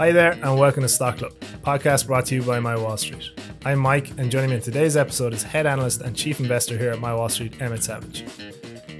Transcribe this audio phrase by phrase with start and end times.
[0.00, 3.38] Hi there, and welcome to Stock Club, podcast brought to you by My Wall Street.
[3.66, 6.90] I'm Mike, and joining me in today's episode is head analyst and chief investor here
[6.90, 8.24] at My Wall Street, Emmett Savage.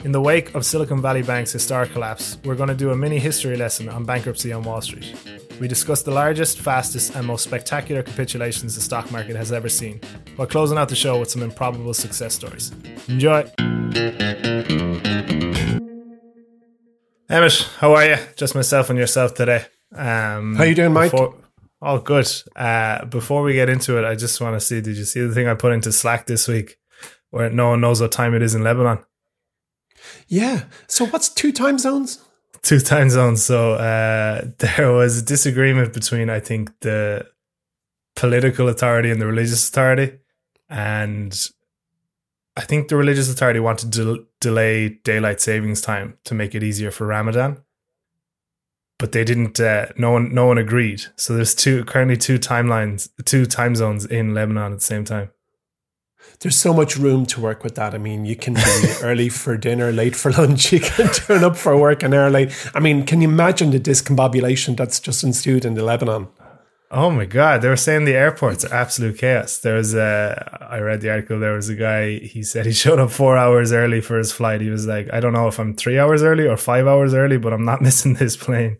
[0.04, 3.18] In the wake of Silicon Valley Bank's historic collapse, we're going to do a mini
[3.18, 5.16] history lesson on bankruptcy on Wall Street.
[5.58, 10.02] We discuss the largest, fastest, and most spectacular capitulations the stock market has ever seen,
[10.36, 12.72] while closing out the show with some improbable success stories.
[13.08, 13.50] Enjoy!
[17.30, 18.16] Emmett, how are you?
[18.36, 19.64] Just myself and yourself today.
[19.94, 21.10] Um, How you doing, Mike?
[21.10, 21.34] Before,
[21.82, 22.30] all good.
[22.54, 24.80] Uh, before we get into it, I just want to see.
[24.80, 26.78] Did you see the thing I put into Slack this week,
[27.30, 28.98] where no one knows what time it is in Lebanon?
[30.28, 30.64] Yeah.
[30.86, 32.24] So what's two time zones?
[32.62, 33.42] Two time zones.
[33.42, 37.26] So uh, there was a disagreement between, I think, the
[38.16, 40.18] political authority and the religious authority,
[40.68, 41.34] and
[42.56, 46.62] I think the religious authority wanted to del- delay daylight savings time to make it
[46.62, 47.62] easier for Ramadan
[49.00, 49.58] but they didn't.
[49.58, 51.02] Uh, no one, no one agreed.
[51.16, 55.30] So there's two currently two timelines, two time zones in Lebanon at the same time.
[56.40, 57.94] There's so much room to work with that.
[57.94, 60.72] I mean, you can be early for dinner, late for lunch.
[60.72, 62.52] You can turn up for work an hour late.
[62.74, 66.28] I mean, can you imagine the discombobulation that's just ensued in the Lebanon?
[66.92, 67.62] Oh my god!
[67.62, 69.58] They were saying the airport's absolute chaos.
[69.58, 70.68] There was a.
[70.68, 71.38] I read the article.
[71.38, 72.18] There was a guy.
[72.18, 74.60] He said he showed up four hours early for his flight.
[74.60, 77.38] He was like, I don't know if I'm three hours early or five hours early,
[77.38, 78.78] but I'm not missing this plane.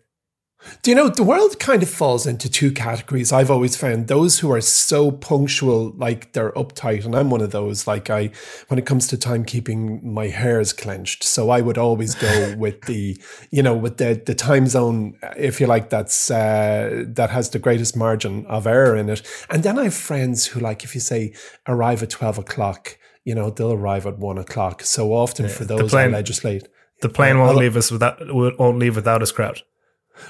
[0.81, 3.31] Do you know the world kind of falls into two categories?
[3.31, 7.51] I've always found those who are so punctual, like they're uptight, and I'm one of
[7.51, 7.87] those.
[7.87, 8.31] Like I,
[8.67, 12.81] when it comes to timekeeping, my hair is clenched, so I would always go with
[12.83, 13.19] the,
[13.49, 17.59] you know, with the the time zone, if you like, that's uh, that has the
[17.59, 19.21] greatest margin of error in it.
[19.49, 21.33] And then I have friends who, like, if you say
[21.67, 24.83] arrive at twelve o'clock, you know, they'll arrive at one o'clock.
[24.83, 26.67] So often yeah, for those, plane, I legislate.
[27.01, 29.63] The plane won't leave us without won't leave without us crowd.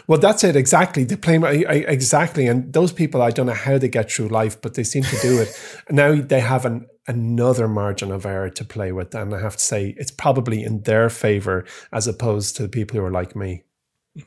[0.08, 1.04] Well, that's it exactly.
[1.04, 4.76] The plane exactly, and those people, I don't know how they get through life, but
[4.76, 5.50] they seem to do it.
[5.90, 9.64] now they have an another margin of error to play with, and I have to
[9.64, 13.64] say it's probably in their favor as opposed to the people who are like me.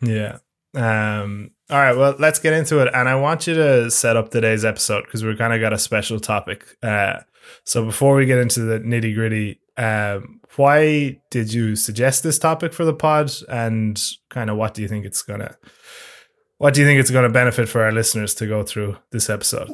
[0.03, 0.39] Yeah.
[0.75, 1.97] Um, all right.
[1.97, 5.25] Well, let's get into it, and I want you to set up today's episode because
[5.25, 6.77] we're kind of got a special topic.
[6.83, 7.21] Uh,
[7.65, 12.73] so before we get into the nitty gritty, um, why did you suggest this topic
[12.73, 14.01] for the pod, and
[14.31, 15.57] kind of what do you think it's gonna,
[16.59, 19.71] what do you think it's gonna benefit for our listeners to go through this episode?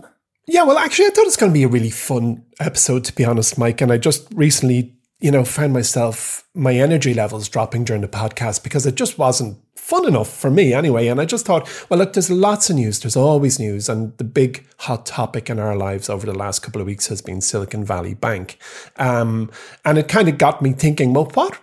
[0.46, 3.56] Yeah, well, actually, I thought it's to be a really fun episode, to be honest,
[3.56, 3.80] Mike.
[3.80, 8.62] And I just recently, you know, found myself my energy levels dropping during the podcast
[8.62, 11.08] because it just wasn't fun enough for me anyway.
[11.08, 13.00] And I just thought, well, look, there's lots of news.
[13.00, 13.88] There's always news.
[13.88, 17.20] And the big hot topic in our lives over the last couple of weeks has
[17.20, 18.58] been Silicon Valley Bank.
[18.96, 19.50] Um,
[19.84, 21.58] and it kind of got me thinking, well, what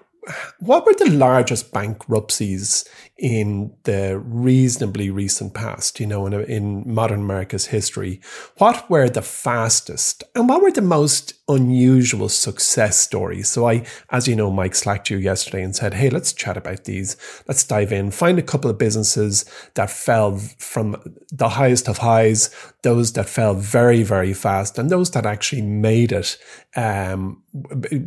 [0.59, 2.85] what were the largest bankruptcies
[3.17, 8.21] in the reasonably recent past, you know, in, in modern America's history?
[8.57, 13.49] What were the fastest and what were the most unusual success stories?
[13.49, 16.83] So I, as you know, Mike slacked you yesterday and said, hey, let's chat about
[16.83, 17.17] these.
[17.47, 19.45] Let's dive in, find a couple of businesses
[19.75, 21.01] that fell from
[21.31, 22.49] the highest of highs,
[22.87, 26.37] those that fell very, very fast, and those that actually made it
[26.77, 27.43] um,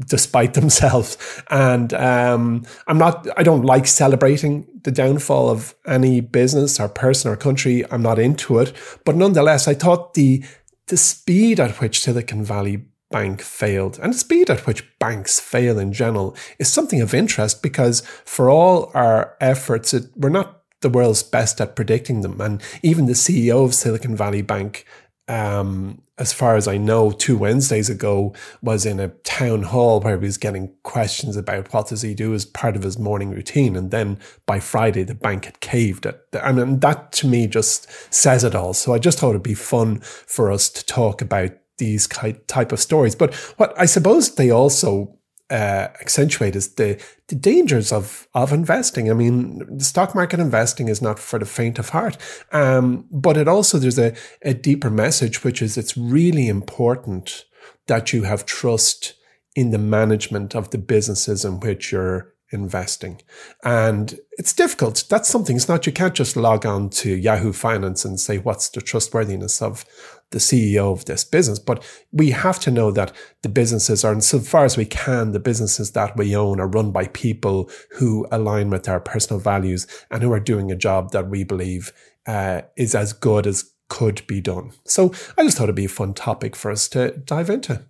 [0.06, 1.18] despite themselves.
[1.50, 7.30] And um, I'm not, I don't like celebrating the downfall of any business or person
[7.30, 7.84] or country.
[7.90, 8.72] I'm not into it.
[9.04, 10.42] But nonetheless, I thought the,
[10.86, 15.78] the speed at which Silicon Valley Bank failed and the speed at which banks fail
[15.78, 20.90] in general is something of interest because for all our efforts, it, we're not the
[20.90, 22.40] world's best at predicting them.
[22.40, 24.86] And even the CEO of Silicon Valley Bank
[25.30, 30.18] um, as far as I know, two Wednesdays ago was in a town hall where
[30.18, 33.76] he was getting questions about what does he do as part of his morning routine.
[33.76, 36.04] And then by Friday, the bank had caved.
[36.04, 36.20] It.
[36.34, 38.74] I mean, that to me just says it all.
[38.74, 42.80] So I just thought it'd be fun for us to talk about these type of
[42.80, 43.14] stories.
[43.14, 45.16] But what I suppose they also
[45.50, 49.10] uh, accentuate is the the dangers of of investing.
[49.10, 52.16] I mean, the stock market investing is not for the faint of heart,
[52.52, 57.44] um, but it also there's a, a deeper message, which is it's really important
[57.86, 59.14] that you have trust
[59.56, 63.20] in the management of the businesses in which you're investing.
[63.64, 65.04] And it's difficult.
[65.08, 65.56] That's something.
[65.56, 69.62] It's not, you can't just log on to Yahoo Finance and say, what's the trustworthiness
[69.62, 69.84] of
[70.30, 71.58] the CEO of this business?
[71.58, 73.12] But we have to know that
[73.42, 76.90] the businesses are, so far as we can, the businesses that we own are run
[76.90, 81.28] by people who align with our personal values and who are doing a job that
[81.28, 81.92] we believe
[82.26, 84.72] uh, is as good as could be done.
[84.84, 87.84] So I just thought it'd be a fun topic for us to dive into.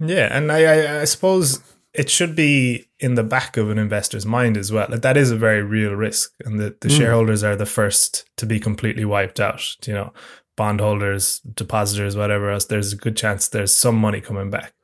[0.00, 0.36] Yeah.
[0.36, 1.60] And I, I, I suppose
[1.94, 4.86] it should be in the back of an investor's mind as well.
[4.88, 6.96] Like that is a very real risk, and the, the mm.
[6.96, 9.76] shareholders are the first to be completely wiped out.
[9.86, 10.12] You know,
[10.56, 12.66] bondholders, depositors, whatever else.
[12.66, 14.74] There's a good chance there's some money coming back.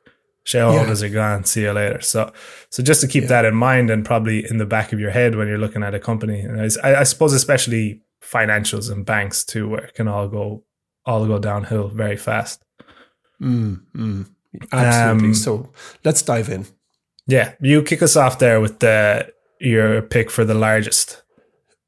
[0.43, 1.09] Shareholders yeah.
[1.09, 1.43] are gone.
[1.43, 2.01] See you later.
[2.01, 2.31] So,
[2.69, 3.29] so just to keep yeah.
[3.29, 5.93] that in mind, and probably in the back of your head when you're looking at
[5.93, 10.27] a company, and I, I suppose especially financials and banks too, where it can all
[10.27, 10.63] go
[11.05, 12.63] all go downhill very fast.
[13.41, 14.29] Mm, mm.
[14.71, 15.27] Absolutely.
[15.29, 15.71] Um, so
[16.03, 16.65] let's dive in.
[17.27, 21.21] Yeah, you kick us off there with the your pick for the largest.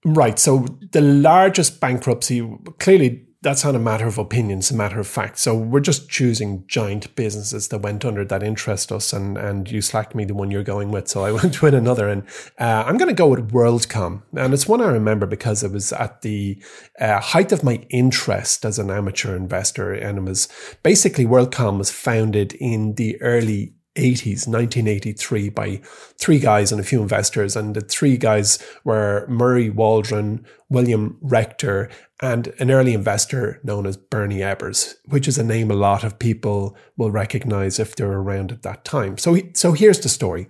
[0.06, 0.38] Right.
[0.38, 2.48] So the largest bankruptcy
[2.80, 5.40] clearly that's not a matter of opinion, it's a matter of fact.
[5.40, 9.82] So we're just choosing giant businesses that went under that interest us, and and you
[9.82, 12.24] slacked me the one you're going with, so I went with another, and
[12.60, 15.92] uh, I'm going to go with WorldCom, and it's one I remember because it was
[15.92, 16.62] at the
[17.00, 20.48] uh, height of my interest as an amateur investor, and it was
[20.84, 25.82] basically WorldCom was founded in the early 80s, 1983, by
[26.18, 27.56] three guys and a few investors.
[27.56, 31.90] And the three guys were Murray Waldron, William Rector,
[32.22, 36.20] and an early investor known as Bernie Ebbers, which is a name a lot of
[36.20, 39.18] people will recognize if they're around at that time.
[39.18, 40.48] So, so here's the story.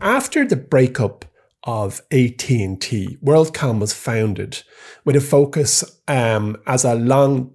[0.00, 1.26] After the breakup
[1.64, 4.62] of AT&T, WorldCom was founded
[5.04, 7.52] with a focus um, as a long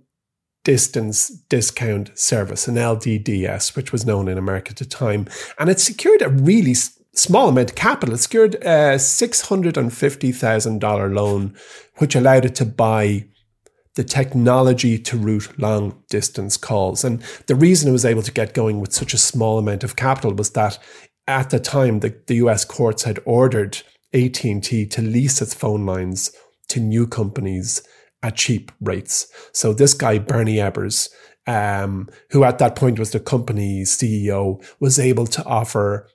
[0.64, 5.26] distance discount service, an LDDS, which was known in America at the time.
[5.58, 6.76] And it secured a really
[7.14, 8.14] small amount of capital.
[8.16, 11.56] It secured a $650,000 loan,
[11.98, 13.26] which allowed it to buy
[13.95, 17.03] the technology to route long distance calls.
[17.03, 19.95] And the reason it was able to get going with such a small amount of
[19.95, 20.77] capital was that
[21.27, 23.81] at the time, the, the US courts had ordered
[24.13, 26.31] AT&T to lease its phone lines
[26.69, 27.83] to new companies
[28.21, 29.27] at cheap rates.
[29.53, 31.09] So this guy, Bernie Ebbers,
[31.47, 36.07] um, who at that point was the company's CEO, was able to offer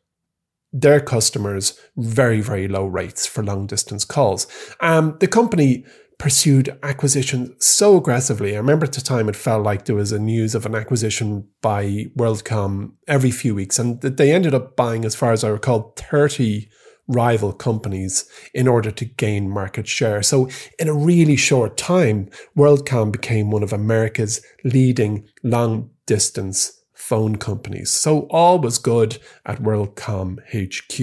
[0.73, 4.47] their customers very, very low rates for long distance calls.
[4.81, 5.85] Um, the company
[6.21, 8.55] pursued acquisition so aggressively.
[8.55, 11.49] I remember at the time it felt like there was a news of an acquisition
[11.63, 15.95] by WorldCom every few weeks, and they ended up buying, as far as I recall,
[15.97, 16.69] 30
[17.09, 20.23] rival companies in order to gain market share.
[20.23, 26.80] So, in a really short time, WorldCom became one of America's leading long distance
[27.11, 27.91] phone companies.
[27.91, 30.97] So, all was good at WorldCom HQ.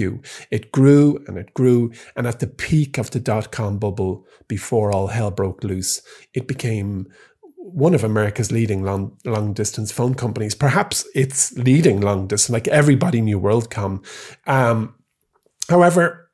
[0.50, 4.90] It grew and it grew, and at the peak of the dot com bubble, before
[4.90, 6.02] all hell broke loose,
[6.32, 7.06] it became
[7.56, 10.54] one of America's leading long long distance phone companies.
[10.54, 12.54] Perhaps it's leading long distance.
[12.54, 13.92] Like everybody knew WorldCom.
[14.46, 14.94] Um,
[15.68, 16.30] However,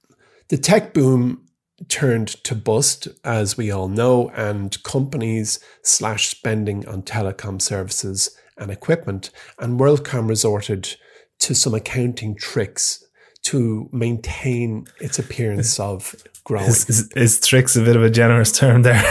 [0.49, 1.45] the tech boom
[1.89, 8.71] turned to bust, as we all know, and companies slashed spending on telecom services and
[8.71, 10.97] equipment, and WorldCom resorted
[11.41, 13.05] to some accounting tricks
[13.43, 16.67] to maintain its appearance of growing.
[16.67, 19.03] Is, is, is, tricks a bit of a generous term there?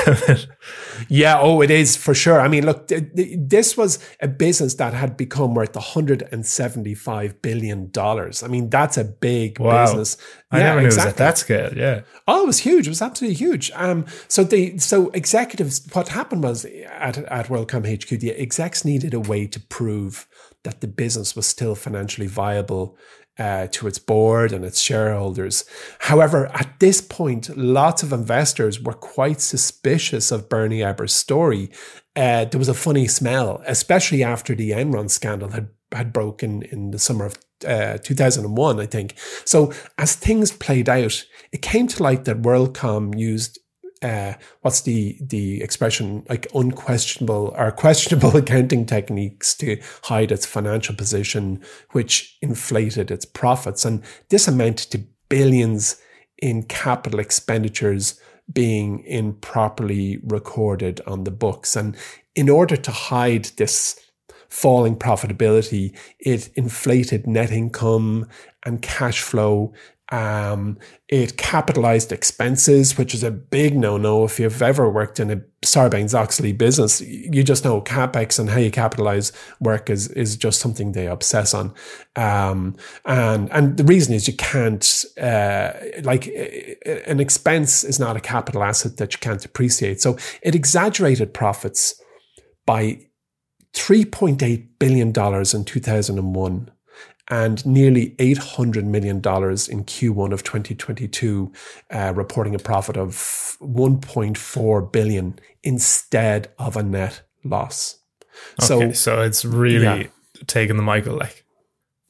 [1.10, 2.40] yeah, oh, it is for sure.
[2.40, 7.92] I mean, look, th- th- this was a business that had become worth 175 billion
[7.92, 8.44] dollars.
[8.44, 9.86] I mean, that's a big wow.
[9.86, 10.18] business.
[10.52, 11.10] I yeah, never knew exactly.
[11.10, 11.78] it was at that scale.
[11.78, 12.02] Yeah.
[12.28, 12.88] Oh, it was huge.
[12.88, 13.72] It was absolutely huge.
[13.76, 19.14] Um, so the so executives, what happened was at at WorldCom HQ, the execs needed
[19.14, 20.28] a way to prove
[20.64, 22.98] that the business was still financially viable
[23.40, 25.66] uh, to its board and its shareholders.
[26.00, 31.72] However, at this point, lots of investors were quite suspicious of Bernie Ebbers' story.
[32.16, 36.92] Uh, there was a funny smell, especially after the Enron scandal had, had broken in
[36.92, 37.38] the summer of
[37.68, 39.16] uh, 2001, I think.
[39.46, 43.60] So, as things played out, it came to light that WorldCom used
[44.04, 50.96] uh, what's the the expression like unquestionable or questionable accounting techniques to hide its financial
[50.96, 55.98] position, which inflated its profits, and this amounted to billions
[56.38, 58.20] in capital expenditures
[58.52, 61.96] being improperly recorded on the books, and
[62.36, 64.00] in order to hide this
[64.50, 68.28] falling profitability, it inflated net income
[68.66, 69.74] and cash flow
[70.12, 74.26] Um, it capitalized expenses, which is a big no no.
[74.26, 78.60] If you've ever worked in a Sarbanes Oxley business, you just know capex and how
[78.60, 79.32] you capitalize
[79.62, 81.74] work is is just something they obsess on.
[82.18, 85.72] Um, and and the reason is you can't uh,
[86.04, 86.28] like
[87.08, 90.02] an expense is not a capital asset that you can't depreciate.
[90.02, 91.96] So it exaggerated profits
[92.66, 93.00] by
[93.74, 96.20] three point eight billion dollars in two thousand
[97.30, 101.52] and nearly $800 million in Q1 of 2022,
[101.92, 103.12] uh, reporting a profit of
[103.62, 108.00] 1.4 billion instead of a net loss.
[108.62, 110.08] Okay, so, so it's really yeah.
[110.48, 111.46] taking the Michael like.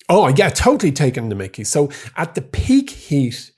[0.10, 1.64] Oh yeah, totally taking the Mickey.
[1.64, 3.52] So at the peak heat,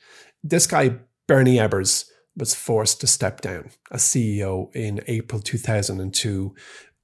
[0.44, 0.98] this guy
[1.28, 2.06] Bernie Ebbers
[2.38, 6.54] was forced to step down as CEO in April 2002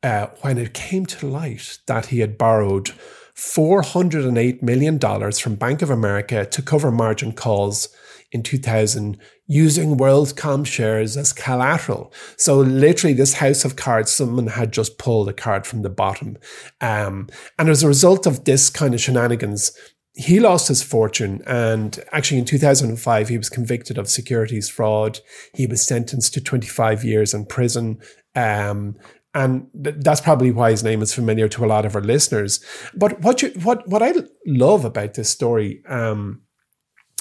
[0.04, 2.92] uh, when it came to light that he had borrowed
[3.36, 5.00] $408 million
[5.32, 7.90] from Bank of America to cover margin calls
[8.32, 12.14] in 2000 using WorldCom shares as collateral.
[12.38, 16.38] So literally this house of cards, someone had just pulled a card from the bottom.
[16.80, 17.28] Um,
[17.60, 19.74] and as a result of this kind of shenanigans,
[20.14, 25.20] he lost his fortune and actually in 2005 he was convicted of securities fraud
[25.54, 27.98] he was sentenced to 25 years in prison
[28.36, 28.98] um,
[29.34, 32.64] and th- that's probably why his name is familiar to a lot of our listeners.
[32.94, 34.14] But what you, what what I
[34.46, 36.42] love about this story um,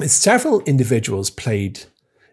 [0.00, 1.84] is several individuals played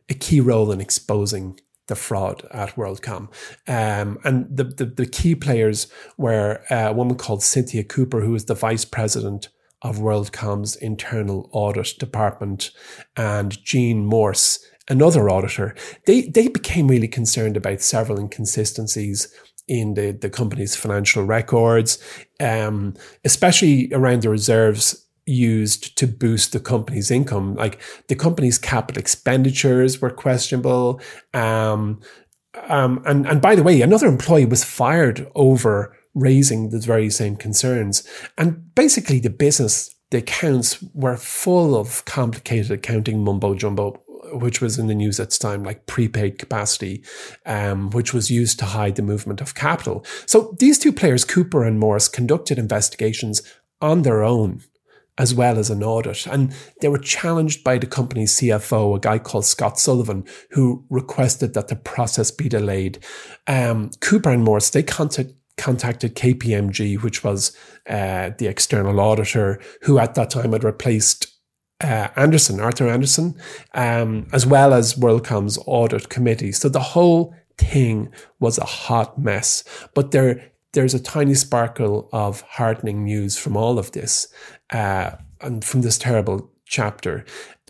[0.10, 3.30] a key role in exposing the fraud at WorldCom.
[3.68, 8.32] Um, and the, the, the, key players were uh, a woman called Cynthia Cooper, who
[8.32, 9.50] was the vice president
[9.82, 12.72] of WorldCom's internal audit department,
[13.16, 15.76] and Gene Morse, another auditor.
[16.06, 19.34] They, they became really concerned about several inconsistencies
[19.68, 22.00] in the, the company's financial records,
[22.40, 22.94] um,
[23.26, 27.54] especially around the reserves used to boost the company's income.
[27.56, 31.02] Like the company's capital expenditures were questionable.
[31.34, 32.00] Um,
[32.70, 37.36] um, and, and by the way, another employee was fired over raising the very same
[37.36, 38.08] concerns.
[38.38, 44.78] And basically, the business, the accounts were full of complicated accounting mumbo jumbo which was
[44.78, 47.04] in the news at the time, like prepaid capacity,
[47.46, 50.06] um, which was used to hide the movement of capital.
[50.26, 53.42] So these two players, Cooper and Morse, conducted investigations
[53.82, 54.62] on their own
[55.18, 56.28] as well as an audit.
[56.28, 61.54] And they were challenged by the company's CFO, a guy called Scott Sullivan, who requested
[61.54, 63.00] that the process be delayed.
[63.48, 67.58] Um, Cooper and Morse, they contact, contacted KPMG, which was
[67.90, 71.34] uh, the external auditor, who at that time had replaced
[71.82, 73.36] uh, Andersen, Arthur Andersen,
[73.74, 76.52] um, as well as WorldCom's audit committee.
[76.52, 79.64] So the whole thing was a hot mess.
[79.94, 84.28] But there, there's a tiny sparkle of heartening news from all of this
[84.72, 87.26] uh, and from this terrible chapter.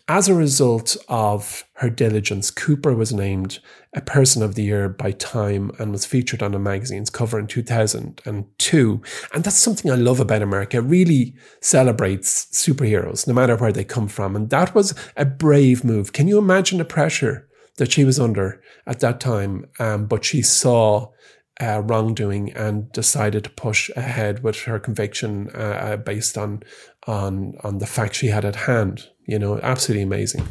[0.09, 3.59] As a result of her diligence, Cooper was named
[3.93, 7.45] a Person of the Year by Time and was featured on a magazine's cover in
[7.45, 9.01] 2002.
[9.33, 10.77] And that's something I love about America.
[10.77, 14.37] It really celebrates superheroes, no matter where they come from.
[14.37, 16.13] And that was a brave move.
[16.13, 19.65] Can you imagine the pressure that she was under at that time?
[19.77, 21.11] Um, but she saw
[21.59, 26.61] uh, wrongdoing and decided to push ahead with her conviction uh, uh based on
[27.07, 29.09] on on the fact she had at hand.
[29.27, 30.47] You know, absolutely amazing.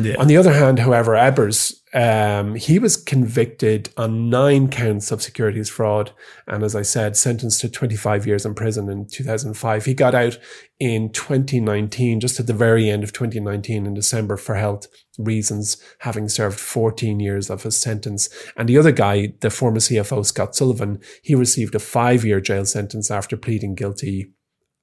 [0.00, 0.16] Yeah.
[0.18, 5.70] On the other hand, however, Ebbers, um, he was convicted on nine counts of securities
[5.70, 6.12] fraud.
[6.46, 9.84] And as I said, sentenced to 25 years in prison in 2005.
[9.84, 10.38] He got out
[10.78, 14.86] in 2019, just at the very end of 2019 in December for health
[15.18, 18.28] reasons, having served 14 years of his sentence.
[18.56, 22.66] And the other guy, the former CFO, Scott Sullivan, he received a five year jail
[22.66, 24.32] sentence after pleading guilty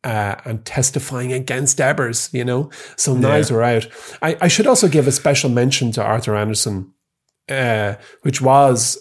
[0.03, 2.69] uh, and testifying against Ebbers, you know.
[2.98, 3.19] So yeah.
[3.19, 3.88] knives were out.
[4.22, 6.93] I, I, should also give a special mention to Arthur Andersen,
[7.50, 8.98] uh, which was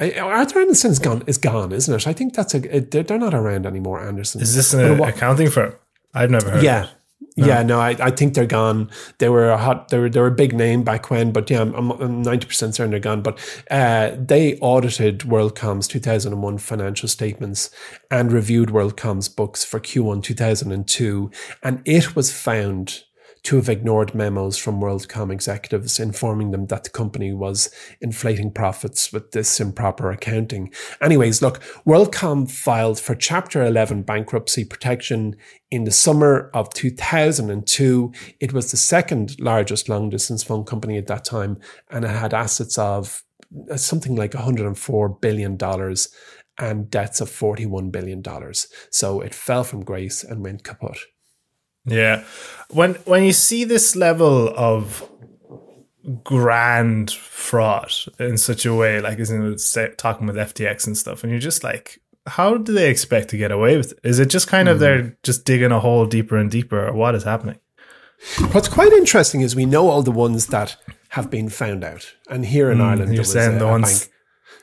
[0.00, 2.06] Arthur Andersen's gone is gone, isn't it?
[2.06, 4.00] I think that's a they're not around anymore.
[4.00, 5.74] Andersen is this an accounting firm?
[6.14, 6.62] I've never heard.
[6.62, 6.88] Yeah,
[7.36, 7.46] no.
[7.46, 8.90] Yeah, no, I, I think they're gone.
[9.18, 11.60] They were a hot, they were, they were a big name back when, but yeah,
[11.60, 13.20] I'm, I'm 90% certain they're gone.
[13.22, 13.38] But
[13.70, 17.70] uh, they audited WorldCom's 2001 financial statements
[18.10, 21.30] and reviewed WorldCom's books for Q1 2002.
[21.62, 23.02] And it was found
[23.46, 29.12] to have ignored memos from WorldCom executives informing them that the company was inflating profits
[29.12, 30.72] with this improper accounting.
[31.00, 35.36] Anyways, look, WorldCom filed for Chapter 11 bankruptcy protection
[35.70, 38.12] in the summer of 2002.
[38.40, 42.34] It was the second largest long distance phone company at that time, and it had
[42.34, 43.22] assets of
[43.70, 45.56] uh, something like $104 billion
[46.58, 48.24] and debts of $41 billion.
[48.90, 50.98] So it fell from grace and went kaput.
[51.86, 52.24] Yeah.
[52.70, 55.08] When when you see this level of
[56.22, 61.30] grand fraud in such a way, like isn't it talking with FTX and stuff, and
[61.30, 63.98] you're just like, how do they expect to get away with it?
[64.02, 64.80] Is it just kind of mm.
[64.80, 67.58] they're just digging a hole deeper and deeper, or what is happening?
[68.52, 70.76] What's quite interesting is we know all the ones that
[71.10, 74.08] have been found out, and here in mm, Ireland, you're saying a, the ones.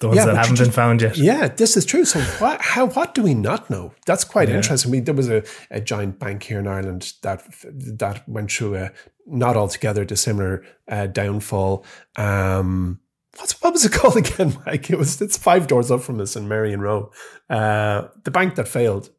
[0.03, 1.15] The ones yeah, that haven't been found yet.
[1.15, 2.03] Yeah, this is true.
[2.03, 2.59] So what?
[2.59, 2.87] How?
[2.87, 3.93] What do we not know?
[4.05, 4.57] That's quite yeah.
[4.57, 4.89] interesting.
[4.89, 8.75] I mean, there was a, a giant bank here in Ireland that that went through
[8.75, 8.91] a
[9.25, 11.85] not altogether dissimilar uh, downfall.
[12.17, 12.99] Um,
[13.37, 14.89] what's what was it called again, Mike?
[14.89, 17.09] It was it's five doors up from us in Merrion Row.
[17.49, 19.09] Uh, the bank that failed,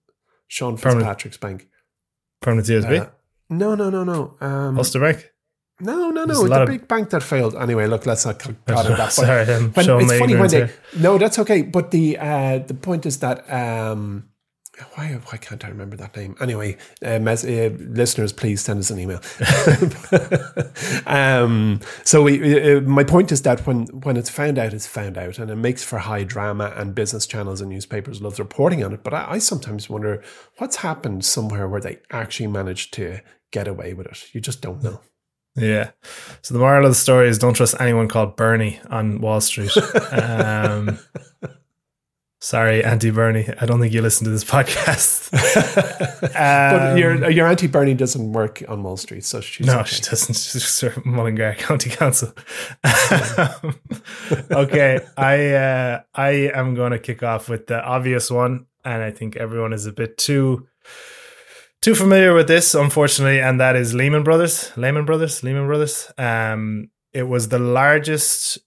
[0.49, 1.71] Sean Fitzpatrick's Permanent, bank.
[2.43, 3.01] Permanent TSB.
[3.01, 3.11] Uh,
[3.49, 4.37] no, no, no, no.
[4.43, 5.31] Um, Ulster Bank.
[5.85, 6.49] No, no, no.
[6.49, 6.89] The big of...
[6.89, 7.55] bank that failed.
[7.55, 9.13] Anyway, look, let's not cut it that.
[9.13, 10.71] Sorry, it's funny when they.
[10.97, 11.63] No, that's okay.
[11.63, 14.31] But the uh, the point is that um,
[14.95, 16.37] why why can't I remember that name?
[16.41, 19.21] Anyway, uh, uh, listeners, please send us an email.
[21.07, 25.19] um, so we, uh, my point is that when when it's found out, it's found
[25.19, 28.95] out, and it makes for high drama, and business channels and newspapers love reporting on
[28.95, 29.05] it.
[29.05, 30.23] But I, I sometimes wonder
[30.57, 34.35] what's happened somewhere where they actually managed to get away with it.
[34.35, 35.01] You just don't know.
[35.57, 35.91] Yeah.
[36.43, 39.73] So the moral of the story is don't trust anyone called Bernie on Wall Street.
[40.13, 40.99] Um,
[42.45, 43.49] Sorry, Auntie Bernie.
[43.59, 45.33] I don't think you listen to this podcast.
[46.23, 49.89] um, but your your Auntie Bernie doesn't work on Wall Street, so she's no, okay.
[49.89, 50.37] she doesn't.
[50.37, 52.35] She's Mullingar County Council.
[54.51, 59.11] okay, I uh, I am going to kick off with the obvious one, and I
[59.11, 60.69] think everyone is a bit too
[61.85, 64.73] too familiar with this, unfortunately, and that is Lehman Brothers.
[64.75, 65.43] Lehman Brothers.
[65.43, 66.11] Lehman Brothers.
[66.17, 68.59] Um, it was the largest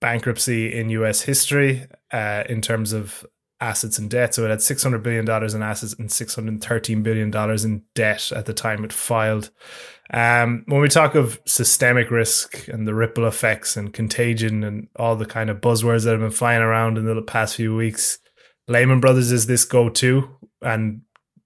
[0.00, 3.24] bankruptcy in US history uh, in terms of
[3.60, 4.34] assets and debt.
[4.34, 7.32] So it had $600 billion in assets and $613 billion
[7.64, 9.52] in debt at the time it filed.
[10.12, 15.14] Um, when we talk of systemic risk and the ripple effects and contagion and all
[15.14, 18.18] the kind of buzzwords that have been flying around in the past few weeks,
[18.66, 20.28] Lehman Brothers is this go to
[20.60, 21.02] and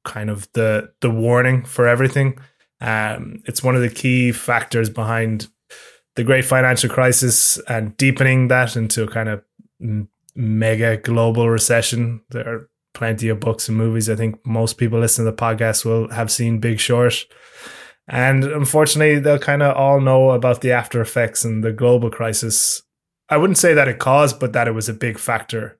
[0.08, 2.38] kind of the the warning for everything.
[2.80, 5.48] Um, it's one of the key factors behind
[6.16, 9.44] the great financial crisis and deepening that into a kind of
[10.34, 12.22] mega global recession.
[12.30, 14.10] There are plenty of books and movies.
[14.10, 17.24] I think most people listening to the podcast will have seen Big Short.
[18.08, 22.82] And unfortunately, they'll kind of all know about the after effects and the global crisis.
[23.28, 25.78] I wouldn't say that it caused, but that it was a big factor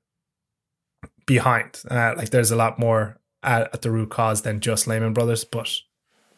[1.27, 1.83] behind.
[1.91, 5.45] Uh, like there's a lot more at, at, the root cause than just Lehman Brothers,
[5.45, 5.71] but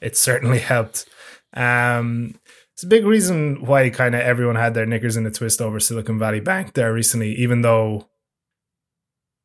[0.00, 1.06] it certainly helped.
[1.54, 2.34] Um,
[2.74, 5.78] it's a big reason why kind of everyone had their knickers in a twist over
[5.78, 8.08] Silicon Valley Bank there recently, even though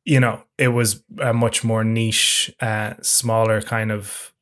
[0.04, 4.32] you know it was a much more niche, uh, smaller kind of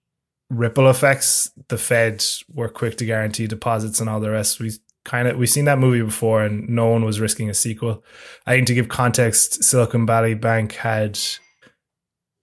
[0.49, 1.51] ripple effects.
[1.69, 4.61] The Fed were quick to guarantee deposits and all the rest.
[4.61, 4.71] We
[5.05, 8.05] kind of we've seen that movie before, and no one was risking a sequel.
[8.47, 11.19] I think to give context, Silicon Valley Bank had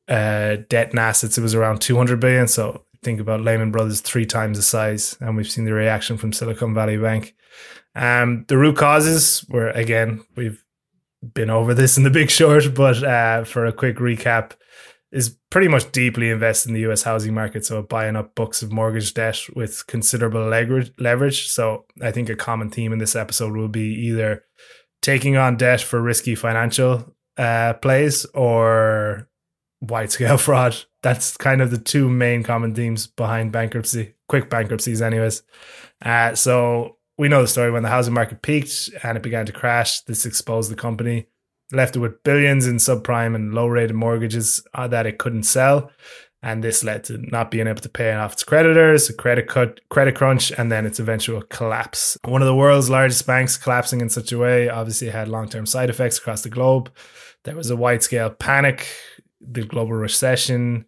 [0.08, 1.38] uh, debt and assets.
[1.38, 5.18] It was around two hundred billion, so think about Lehman Brothers three times the size,
[5.20, 7.36] and we've seen the reaction from Silicon Valley Bank.
[7.96, 10.64] Um, the root causes were again we've
[11.34, 14.54] been over this in the Big Short, but uh, for a quick recap,
[15.12, 17.04] is pretty much deeply invested in the U.S.
[17.04, 20.92] housing market, so buying up books of mortgage debt with considerable leverage.
[20.98, 21.50] Leverage.
[21.50, 24.46] So I think a common theme in this episode will be either
[25.02, 29.28] taking on debt for risky financial uh, plays or
[29.82, 30.76] wide scale fraud.
[31.02, 35.44] That's kind of the two main common themes behind bankruptcy, quick bankruptcies, anyways.
[36.04, 39.52] Uh, so we know the story when the housing market peaked and it began to
[39.52, 40.02] crash.
[40.02, 41.28] This exposed the company,
[41.72, 45.92] left it with billions in subprime and low rated mortgages uh, that it couldn't sell.
[46.44, 49.80] And this led to not being able to pay off its creditors, a credit cut,
[49.90, 52.18] credit crunch, and then its eventual collapse.
[52.24, 55.68] One of the world's largest banks collapsing in such a way obviously had long term
[55.68, 56.92] side effects across the globe.
[57.44, 58.88] There was a wide scale panic
[59.42, 60.86] the global recession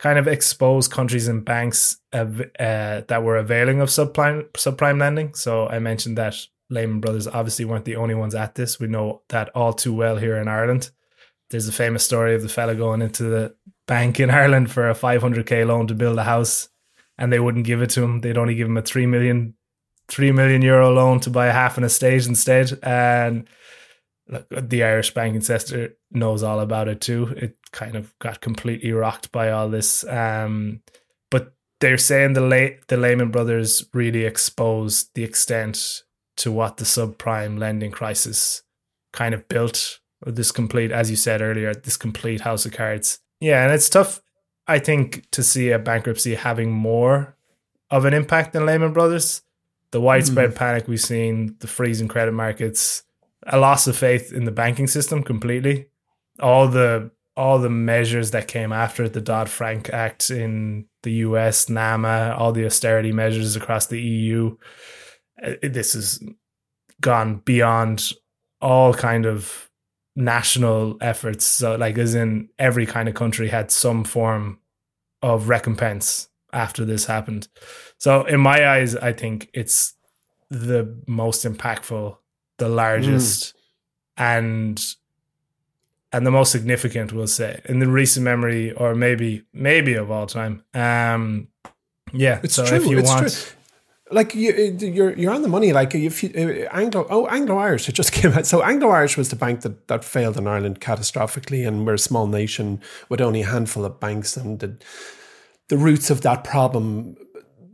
[0.00, 2.24] kind of exposed countries and banks uh,
[2.58, 5.34] that were availing of subprime subprime lending.
[5.34, 6.36] So I mentioned that
[6.70, 8.80] Lehman Brothers obviously weren't the only ones at this.
[8.80, 10.90] We know that all too well here in Ireland.
[11.50, 13.54] There's a famous story of the fella going into the
[13.86, 16.68] bank in Ireland for a 500k loan to build a house,
[17.18, 18.20] and they wouldn't give it to him.
[18.20, 19.54] They'd only give him a three million,
[20.08, 22.78] three million euro loan to buy a half an estate instead.
[22.82, 23.48] And
[24.30, 27.34] look, the Irish banking sector knows all about it too.
[27.36, 30.04] It kind of got completely rocked by all this.
[30.04, 30.82] Um,
[31.30, 36.02] but they're saying the late the Lehman Brothers really exposed the extent
[36.36, 38.62] to what the subprime lending crisis
[39.12, 39.98] kind of built.
[40.24, 43.20] This complete, as you said earlier, this complete house of cards.
[43.40, 44.20] Yeah, and it's tough,
[44.66, 47.36] I think, to see a bankruptcy having more
[47.90, 49.42] of an impact than Lehman Brothers.
[49.92, 50.54] The widespread mm.
[50.54, 53.02] panic we've seen, the freezing credit markets,
[53.46, 55.86] a loss of faith in the banking system completely.
[56.40, 61.12] All the all the measures that came after it, the Dodd Frank Act in the
[61.12, 64.56] US, NAMA, all the austerity measures across the EU.
[65.42, 66.22] Uh, this has
[67.00, 68.12] gone beyond
[68.60, 69.70] all kind of
[70.16, 71.44] national efforts.
[71.46, 74.58] So, like, as in every kind of country had some form
[75.22, 77.48] of recompense after this happened.
[77.98, 79.94] So, in my eyes, I think it's
[80.50, 82.16] the most impactful,
[82.60, 83.58] the largest, mm.
[84.16, 84.94] and
[86.12, 90.26] and the most significant, we'll say, in the recent memory, or maybe maybe of all
[90.26, 90.62] time.
[90.74, 91.48] Um,
[92.12, 92.76] yeah, it's so true.
[92.76, 94.14] If you it's want, true.
[94.14, 95.72] like you, you're you're on the money.
[95.72, 98.46] Like if you uh, Anglo oh Anglo Irish, it just came out.
[98.46, 101.98] So Anglo Irish was the bank that that failed in Ireland catastrophically, and we're a
[101.98, 104.76] small nation with only a handful of banks, and the
[105.68, 107.16] the roots of that problem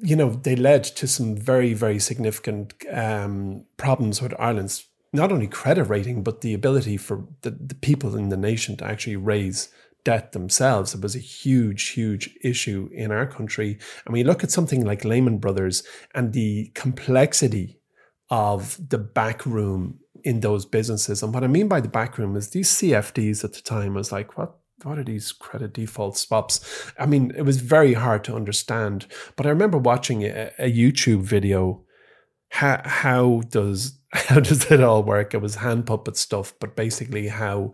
[0.01, 5.47] you know, they led to some very, very significant um, problems with Ireland's not only
[5.47, 9.69] credit rating, but the ability for the, the people in the nation to actually raise
[10.05, 10.95] debt themselves.
[10.95, 13.79] It was a huge, huge issue in our country.
[14.05, 15.83] And we look at something like Lehman Brothers
[16.15, 17.81] and the complexity
[18.31, 21.23] of the back room in those businesses.
[21.23, 24.13] And what I mean by the back room is these CFDs at the time was
[24.13, 26.93] like, what what are these credit default swaps?
[26.99, 29.07] I mean, it was very hard to understand.
[29.37, 31.85] But I remember watching a, a YouTube video.
[32.51, 35.35] How, how does how does it all work?
[35.35, 37.73] It was hand puppet stuff, but basically how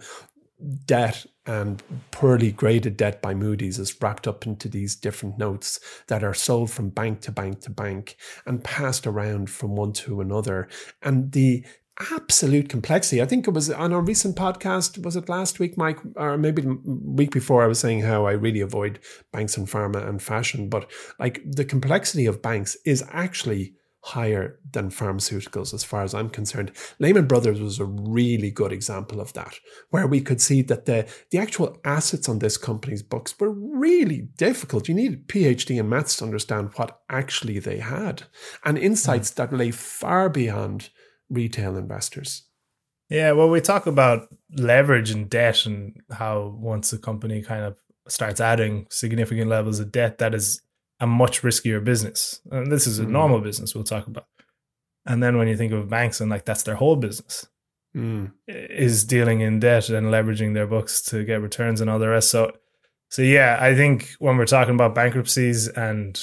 [0.86, 6.22] debt and poorly graded debt by Moody's is wrapped up into these different notes that
[6.22, 10.68] are sold from bank to bank to bank and passed around from one to another.
[11.02, 11.64] And the
[11.98, 13.20] absolute complexity.
[13.20, 16.62] I think it was on our recent podcast, was it last week, Mike, or maybe
[16.62, 18.98] the week before, I was saying how I really avoid
[19.32, 20.68] banks and pharma and fashion.
[20.68, 23.74] But like the complexity of banks is actually
[24.04, 26.72] higher than pharmaceuticals as far as I'm concerned.
[26.98, 31.08] Lehman Brothers was a really good example of that, where we could see that the,
[31.30, 34.88] the actual assets on this company's books were really difficult.
[34.88, 38.24] You needed PhD in maths to understand what actually they had
[38.64, 39.34] and insights mm.
[39.36, 40.90] that lay far beyond
[41.32, 42.44] retail investors.
[43.08, 47.76] Yeah, well, we talk about leverage and debt and how once a company kind of
[48.08, 50.62] starts adding significant levels of debt, that is
[51.00, 52.40] a much riskier business.
[52.50, 53.10] And this is a mm.
[53.10, 54.26] normal business we'll talk about.
[55.04, 57.46] And then when you think of banks and like that's their whole business
[57.94, 58.32] mm.
[58.46, 62.30] is dealing in debt and leveraging their books to get returns and all the rest.
[62.30, 62.52] So,
[63.10, 66.18] so yeah, I think when we're talking about bankruptcies and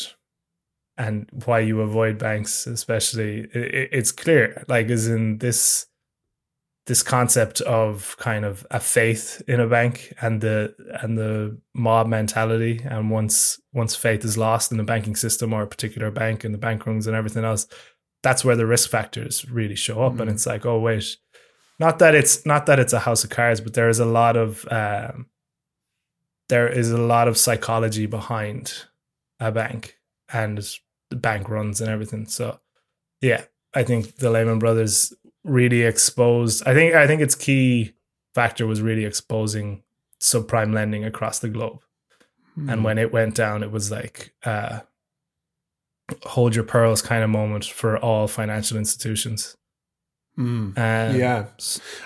[0.99, 4.63] and why you avoid banks, especially, it, it's clear.
[4.67, 5.87] Like, is in this
[6.87, 12.07] this concept of kind of a faith in a bank and the and the mob
[12.07, 16.43] mentality and once once faith is lost in the banking system or a particular bank
[16.43, 17.67] and the bank runs and everything else
[18.23, 20.21] that's where the risk factors really show up mm.
[20.21, 21.15] and it's like oh wait
[21.77, 24.35] not that it's not that it's a house of cards but there is a lot
[24.35, 25.27] of um,
[26.47, 28.85] there is a lot of psychology behind
[29.39, 29.95] a bank
[30.33, 30.79] and
[31.15, 32.59] bank runs and everything so
[33.21, 33.43] yeah
[33.73, 36.65] i think the lehman brothers really exposed.
[36.67, 37.93] I think I think its key
[38.33, 39.83] factor was really exposing
[40.21, 41.81] subprime lending across the globe.
[42.57, 42.71] Mm.
[42.71, 42.83] And hmm.
[42.83, 44.79] when it went down, it was like uh,
[46.23, 49.55] hold your pearls kind of moment for all financial institutions.
[50.37, 50.77] Mm.
[50.77, 51.47] Um, yeah,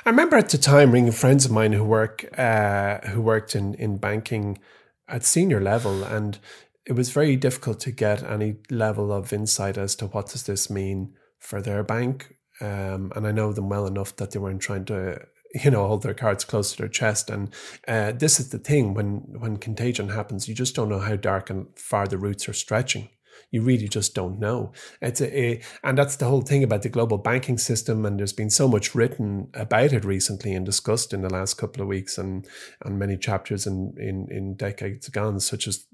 [0.06, 3.74] I remember at the time ringing friends of mine who work uh, who worked in
[3.76, 4.60] in banking
[5.08, 6.40] at senior level, and
[6.86, 10.70] it was very difficult to get any level of insight as to what does this
[10.70, 14.86] mean for their bank um, and I know them well enough that they weren't trying
[14.86, 17.30] to, you know, hold their cards close to their chest.
[17.30, 17.54] And
[17.88, 21.50] uh, this is the thing when when contagion happens, you just don't know how dark
[21.50, 23.10] and far the roots are stretching
[23.54, 24.72] you really just don't know.
[25.00, 28.04] It's a, a, and that's the whole thing about the global banking system.
[28.04, 31.82] And there's been so much written about it recently and discussed in the last couple
[31.82, 32.48] of weeks, and
[32.84, 35.86] and many chapters in in, in decades gone, such as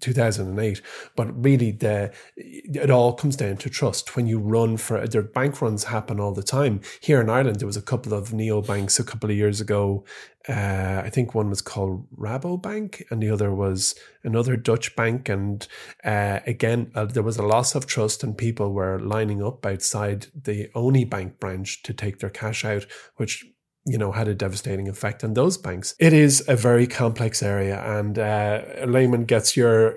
[0.00, 0.82] 2008.
[1.16, 4.16] But really, the it all comes down to trust.
[4.16, 6.80] When you run for their bank runs happen all the time.
[7.00, 10.04] Here in Ireland, there was a couple of neo banks a couple of years ago
[10.48, 15.28] uh, I think one was called Rabobank and the other was another Dutch bank.
[15.28, 15.66] And
[16.04, 20.28] uh, again, uh, there was a loss of trust, and people were lining up outside
[20.34, 23.46] the Oni Bank branch to take their cash out, which
[23.88, 25.94] you know had a devastating effect on those banks.
[25.98, 29.96] It is a very complex area, and uh, Lehman gets your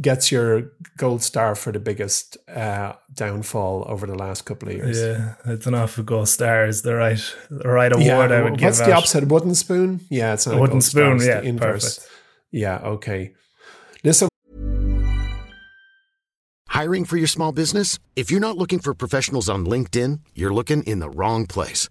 [0.00, 5.00] gets your gold star for the biggest uh, downfall over the last couple of years.
[5.00, 8.30] Yeah, I don't know if a gold star is the right the right award.
[8.30, 8.98] Yeah, I would what's give the out.
[8.98, 9.28] opposite?
[9.28, 10.00] Wooden spoon?
[10.08, 11.20] Yeah, it's not a wooden spoon.
[11.20, 11.98] Star, yeah, inverse.
[11.98, 12.14] Perfect.
[12.52, 13.34] Yeah, okay.
[14.02, 14.28] Listen,
[16.80, 17.98] Hiring for your small business?
[18.16, 21.90] If you're not looking for professionals on LinkedIn, you're looking in the wrong place.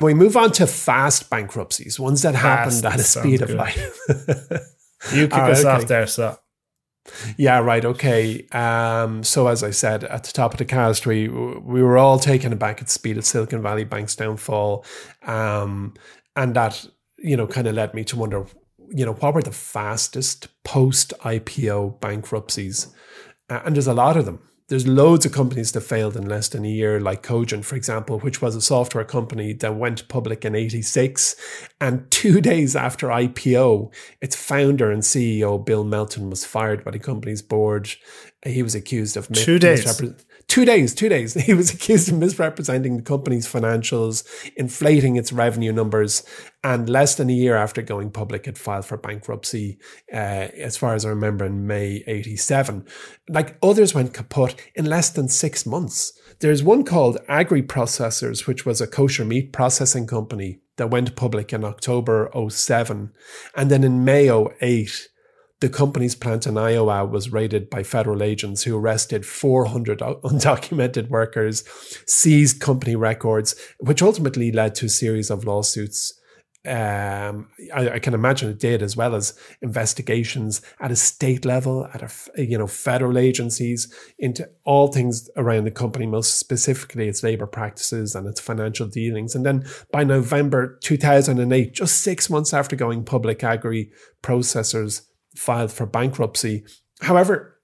[0.00, 3.56] We move on to fast bankruptcies, ones that Fast, happened at a speed of good.
[3.56, 3.78] light.
[5.14, 5.68] You kick right, us okay.
[5.68, 6.38] off there, so
[7.36, 7.84] Yeah, right.
[7.84, 8.46] Okay.
[8.48, 12.18] Um, so as I said at the top of the cast, we we were all
[12.18, 14.84] taken aback at the speed of Silicon Valley Bank's downfall,
[15.22, 15.94] um,
[16.36, 16.84] and that
[17.18, 18.44] you know kind of led me to wonder,
[18.90, 22.88] you know, what were the fastest post IPO bankruptcies?
[23.48, 24.40] Uh, and there's a lot of them.
[24.68, 28.18] There's loads of companies that failed in less than a year, like Cogent, for example,
[28.18, 31.36] which was a software company that went public in 86.
[31.80, 36.98] And two days after IPO, its founder and CEO, Bill Melton, was fired by the
[36.98, 37.88] company's board.
[38.44, 39.86] He was accused of Two days?
[39.86, 41.34] misrepre- Two days, two days.
[41.48, 44.24] He was accused of misrepresenting the company's financials,
[44.56, 46.24] inflating its revenue numbers,
[46.64, 49.78] and less than a year after going public, it filed for bankruptcy,
[50.12, 52.86] uh, as far as I remember, in May 87.
[53.28, 56.18] Like others went kaput in less than six months.
[56.40, 61.52] There's one called Agri Processors, which was a kosher meat processing company that went public
[61.52, 63.12] in October 07.
[63.54, 65.08] And then in May 08,
[65.60, 71.64] the company's plant in Iowa was raided by federal agents who arrested 400 undocumented workers,
[72.06, 76.14] seized company records, which ultimately led to a series of lawsuits.
[76.66, 81.88] Um, I, I can imagine it did, as well as investigations at a state level,
[81.94, 87.22] at a you know federal agencies into all things around the company, most specifically its
[87.22, 89.34] labor practices and its financial dealings.
[89.34, 93.90] And then by November 2008, just six months after going public, Agri
[94.22, 95.07] Processors
[95.38, 96.64] filed for bankruptcy.
[97.00, 97.58] However,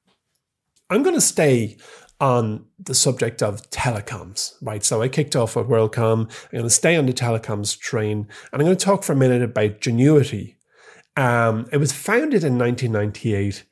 [0.91, 1.77] I'm going to stay
[2.21, 4.85] on the subject of telecoms, right?
[4.85, 6.31] So I kicked off with WorldCom.
[6.31, 9.17] I'm going to stay on the telecoms train and I'm going to talk for a
[9.17, 10.55] minute about Genuity.
[11.17, 13.65] Um, it was founded in 1998.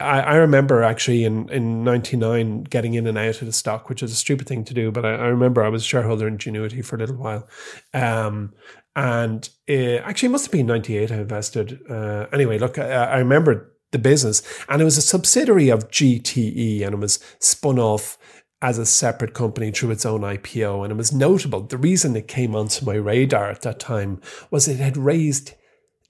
[0.00, 4.02] I, I remember actually in, in 99 getting in and out of the stock, which
[4.02, 6.38] is a stupid thing to do, but I, I remember I was a shareholder in
[6.38, 7.48] Genuity for a little while.
[7.92, 8.52] Um,
[8.96, 11.80] and uh, actually, it must have been 98 I invested.
[11.90, 16.84] Uh, anyway, look, I, I remember the business, and it was a subsidiary of GTE,
[16.84, 18.18] and it was spun off
[18.62, 20.84] as a separate company through its own IPO.
[20.84, 21.60] And it was notable.
[21.60, 25.52] The reason it came onto my radar at that time was it had raised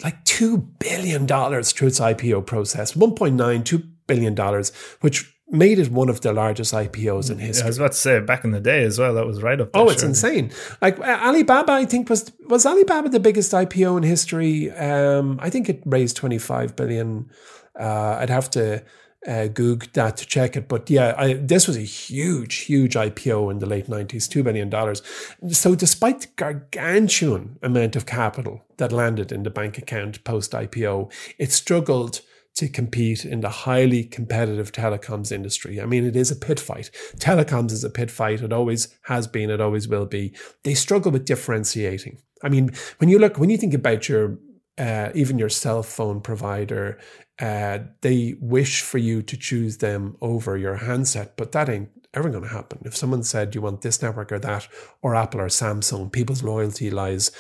[0.05, 4.65] like $2 billion through its IPO process, 1.9, $2 billion,
[5.01, 7.65] which made it one of the largest IPOs in Yeah, history.
[7.65, 9.15] I was about to say back in the day as well.
[9.15, 9.73] That was right up.
[9.73, 10.11] There, Oh, it's surely.
[10.11, 10.51] insane!
[10.81, 14.71] Like Alibaba, I think was was Alibaba the biggest IPO in history.
[14.73, 17.31] Um, I think it raised twenty five billion.
[17.79, 18.83] Uh, I'd have to
[19.27, 23.51] uh, Goog that to check it, but yeah, I, this was a huge, huge IPO
[23.51, 25.03] in the late nineties, two billion dollars.
[25.49, 31.11] So, despite the gargantuan amount of capital that landed in the bank account post IPO,
[31.39, 32.21] it struggled
[32.55, 35.81] to compete in the highly competitive telecoms industry.
[35.81, 36.91] I mean, it is a pit fight.
[37.17, 38.43] Telecoms is a pit fight.
[38.43, 39.51] It always has been.
[39.51, 40.35] It always will be.
[40.63, 42.19] They struggle with differentiating.
[42.43, 44.39] I mean, when you look, when you think about your,
[44.79, 46.99] uh, even your cell phone provider,
[47.41, 52.29] uh, they wish for you to choose them over your handset, but that ain't ever
[52.29, 52.79] going to happen.
[52.85, 54.69] If someone said you want this network or that,
[55.03, 57.33] or Apple or Samsung, people's loyalty lies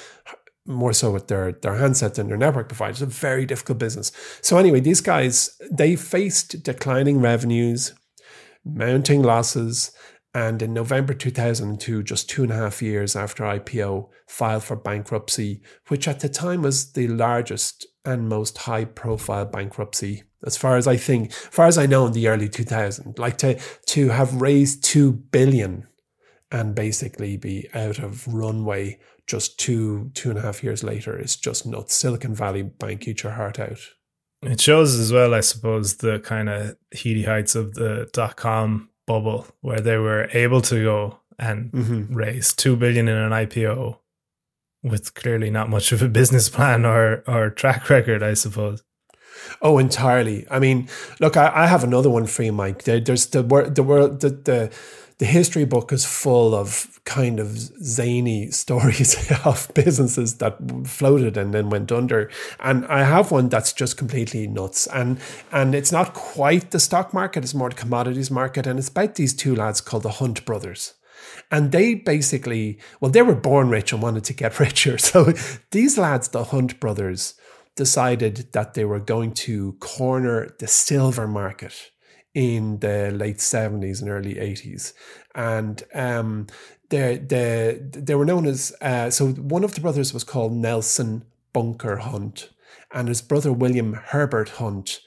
[0.66, 3.02] more so with their their handset than their network providers.
[3.02, 4.12] It's a very difficult business.
[4.40, 7.92] So anyway, these guys they faced declining revenues,
[8.64, 9.92] mounting losses,
[10.34, 15.62] and in November 2002, just two and a half years after IPO, filed for bankruptcy,
[15.88, 20.86] which at the time was the largest and most high profile bankruptcy as far as
[20.86, 23.18] I think, as far as I know in the early 2000s.
[23.18, 25.86] Like to to have raised 2 billion
[26.50, 31.36] and basically be out of runway just two two and a half years later is
[31.36, 31.94] just nuts.
[31.94, 33.78] Silicon Valley Bank, eat your heart out.
[34.42, 38.90] It shows as well, I suppose, the kind of heady heights of the dot com
[39.06, 42.06] bubble where they were able to go and Mhm.
[42.14, 43.98] raised two billion in an IPO
[44.82, 48.82] with clearly not much of a business plan or or track record, I suppose.
[49.62, 50.46] Oh, entirely.
[50.50, 50.88] I mean,
[51.20, 52.84] look, I, I have another one for you, Mike.
[52.84, 54.70] There, there's the word, the world, the, the
[55.18, 61.54] the history book is full of kind of zany stories of businesses that floated and
[61.54, 62.30] then went under.
[62.60, 64.86] And I have one that's just completely nuts.
[64.88, 65.18] And
[65.52, 68.66] and it's not quite the stock market; it's more the commodities market.
[68.66, 70.94] And it's about these two lads called the Hunt brothers.
[71.50, 74.98] And they basically, well, they were born rich and wanted to get richer.
[74.98, 75.32] So
[75.70, 77.34] these lads, the Hunt brothers,
[77.76, 81.90] decided that they were going to corner the silver market
[82.34, 84.92] in the late 70s and early 80s.
[85.34, 86.48] And um,
[86.90, 91.24] they, they, they were known as, uh, so one of the brothers was called Nelson
[91.52, 92.50] Bunker Hunt,
[92.92, 95.00] and his brother William Herbert Hunt.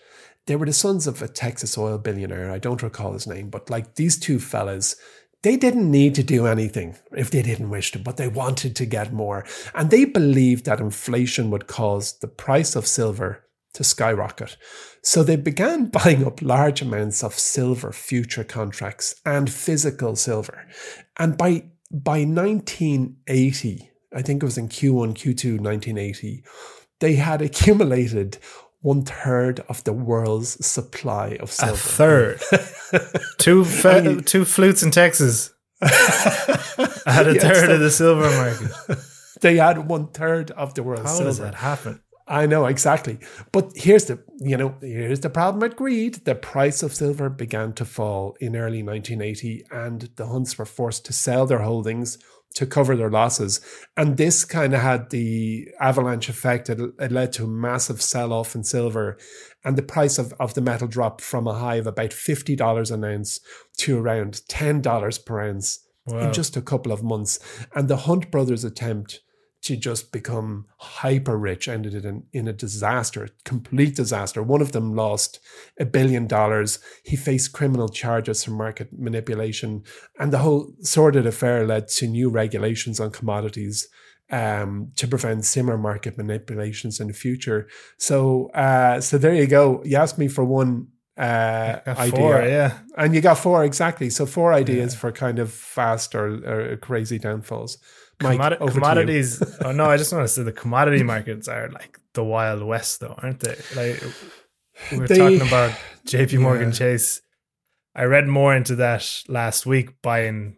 [0.46, 2.52] They were the sons of a Texas oil billionaire.
[2.52, 4.96] I don't recall his name, but like these two fellas,
[5.42, 8.86] they didn't need to do anything if they didn't wish to, but they wanted to
[8.86, 9.46] get more.
[9.76, 13.44] And they believed that inflation would cause the price of silver
[13.78, 14.58] to skyrocket.
[15.04, 20.68] So they began buying up large amounts of silver future contracts and physical silver.
[21.18, 26.44] And by by 1980, I think it was in Q1, Q2, 1980,
[27.00, 28.38] they had accumulated
[28.82, 31.74] one third of the world's supply of silver.
[31.74, 32.42] A third.
[33.38, 35.54] two fe- two flutes in Texas.
[35.82, 39.00] had a Yeah, third so- of the silver market.
[39.42, 41.30] They had one third of the world's How silver.
[41.30, 42.02] does that happen?
[42.28, 43.20] I know exactly.
[43.52, 46.26] But here's the you know, here's the problem with greed.
[46.26, 51.06] The price of silver began to fall in early 1980 and the Hunts were forced
[51.06, 52.18] to sell their holdings
[52.56, 53.62] to cover their losses.
[53.96, 56.70] And this kind of had the avalanche effect.
[56.70, 59.18] It, it led to a massive sell off in silver.
[59.64, 63.04] And the price of, of the metal dropped from a high of about $50 an
[63.04, 63.40] ounce
[63.78, 66.20] to around $10 per ounce Wow.
[66.20, 67.38] in just a couple of months.
[67.76, 69.20] And the Hunt brothers' attempt
[69.64, 74.44] to just become hyper rich ended in, in a disaster, a complete disaster.
[74.44, 75.40] One of them lost
[75.80, 76.80] a billion dollars.
[77.04, 79.84] He faced criminal charges for market manipulation.
[80.20, 83.88] And the whole sordid affair led to new regulations on commodities
[84.30, 87.68] um, to prevent similar market manipulations in the future.
[87.98, 89.82] So, uh, so there you go.
[89.84, 92.12] You asked me for one uh, idea.
[92.12, 92.78] four, yeah.
[92.98, 94.10] And you got four exactly.
[94.10, 97.80] So four ideas for kind of fast or, or crazy downfalls.
[98.22, 98.72] Mike, Commodi- over to you.
[98.72, 99.44] commodities.
[99.64, 103.00] oh no, I just want to say the commodity markets are like the wild west,
[103.00, 103.56] though, aren't they?
[103.76, 104.04] Like
[104.92, 105.72] we were They- talking about
[106.06, 106.38] J.P.
[106.38, 106.74] Morgan Yeah.
[106.76, 107.22] Chase.
[107.96, 110.58] I read more into that last week, buying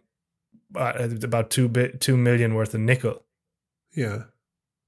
[0.76, 3.24] uh, about two bit two million worth of nickel.
[3.94, 4.24] Yeah.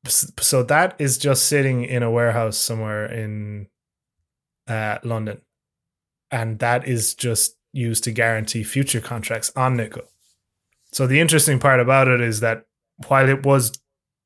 [0.08, 3.68] So that is just sitting in a warehouse somewhere in
[4.68, 5.40] uh, London,
[6.30, 10.02] and that is just used to guarantee future contracts on nickel.
[10.92, 12.66] So the interesting part about it is that
[13.08, 13.72] while it was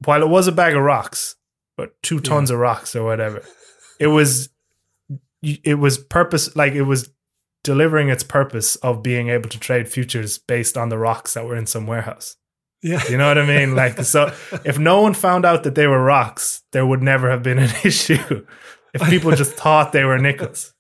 [0.05, 1.37] while it was a bag of rocks,
[1.76, 3.42] but two tons of rocks or whatever,
[3.98, 4.50] it was
[5.42, 7.11] it was purpose like it was
[7.62, 11.57] delivering its purpose of being able to trade futures based on the rocks that were
[11.57, 12.37] in some warehouse.
[12.83, 13.02] Yeah.
[13.09, 13.74] You know what I mean?
[13.74, 14.33] Like, so
[14.64, 17.70] if no one found out that they were rocks, there would never have been an
[17.85, 18.46] issue.
[18.94, 20.72] If people just thought they were nickels.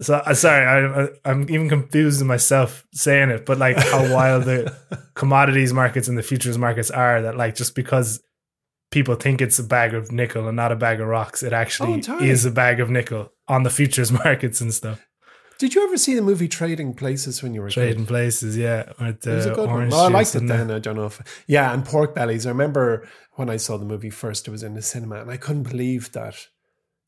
[0.00, 4.12] So, uh, sorry, I, I, I'm even confused in myself saying it, but like how
[4.14, 4.72] wild the
[5.14, 8.22] commodities markets and the futures markets are that, like, just because
[8.92, 11.56] people think it's a bag of nickel and not a bag of rocks, it Oh,
[11.56, 12.30] actually entirely.
[12.30, 15.04] is a bag of nickel on the futures markets and stuff.
[15.58, 17.80] Did you ever see the movie Trading Places when you were a kid?
[17.80, 18.92] Trading places, yeah.
[19.00, 19.88] With It was a the good one.
[19.88, 20.68] Well, I liked it then.
[20.68, 21.20] the- I don't know if.
[21.48, 22.46] Yeah, and pork bellies.
[22.46, 25.36] I remember when I saw the movie first, it was in the cinema, and I
[25.36, 26.36] couldn't believe that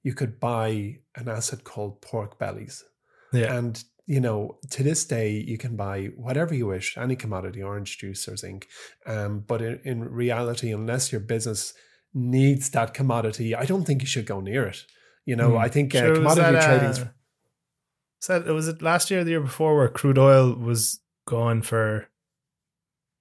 [0.02, 2.84] you could buy an asset called pork bellies.
[3.32, 3.54] Yeah.
[3.54, 7.98] And, you know, to this day, you can buy whatever you wish, any commodity, orange
[7.98, 8.66] juice or zinc.
[9.06, 11.74] Um, but in, in reality, unless your business
[12.12, 14.84] needs that commodity, I don't think you should go near it.
[15.26, 15.58] You know, Hmm.
[15.58, 19.20] I think Sure, uh, was commodity that, trading uh, was that was it last year
[19.20, 22.08] or the year before where crude oil was going for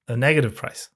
[0.08, 0.90] a negative price?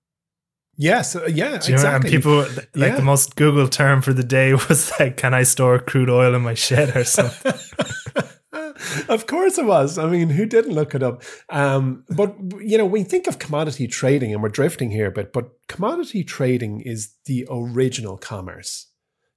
[0.75, 2.13] Yes, uh, yeah, Do you remember- exactly.
[2.15, 2.39] And people
[2.73, 2.95] like Yeah.
[2.95, 6.41] the most Google term for the day was like, "Can I store crude oil in
[6.41, 7.53] my shed or something?"
[9.09, 9.97] of course it was.
[9.97, 11.23] I mean, who didn't look it up?
[11.49, 15.51] Um, but you know, we think of commodity trading, and we're drifting here, but but
[15.67, 18.87] commodity trading is the original commerce.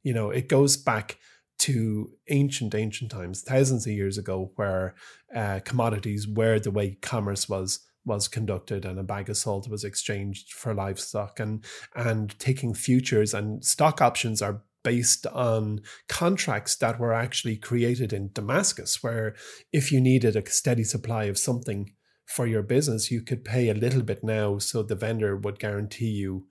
[0.03, 1.19] You know, it goes back
[1.59, 4.95] to ancient, ancient times, thousands of years ago, where
[5.35, 9.85] uh, commodities were the way commerce was was conducted, and a bag of salt was
[9.85, 13.35] exchanged for livestock, and and taking futures.
[13.35, 19.35] And stock options are based on contracts that were actually created in Damascus, where
[19.73, 21.93] if you needed a steady supply of something
[22.25, 26.11] for your business, you could pay a little bit now, so the vendor would guarantee
[26.11, 26.47] you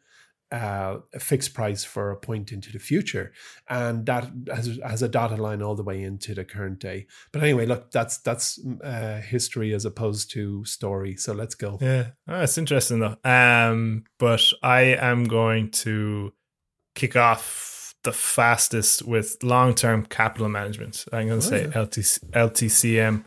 [0.52, 3.34] uh, a fixed price for a point into the future,
[3.70, 7.08] and that has, has a dotted line all the way into the current day.
[7.32, 11.16] But anyway, look, that's that's uh, history as opposed to story.
[11.16, 11.78] So let's go.
[11.82, 13.18] Yeah, oh, it's interesting though.
[13.24, 16.34] Um, but I am going to
[16.94, 21.06] kick off the fastest with long term capital management.
[21.12, 23.26] I'm going to say LTC, LTCM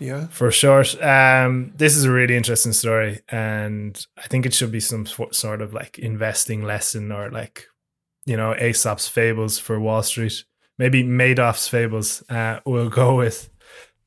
[0.00, 0.26] Yeah.
[0.28, 1.00] for short.
[1.02, 5.62] Um, this is a really interesting story, and I think it should be some sort
[5.62, 7.66] of like investing lesson or like,
[8.26, 10.44] you know, Aesop's fables for Wall Street.
[10.78, 12.24] Maybe Madoff's fables.
[12.28, 13.50] Uh, we'll go with.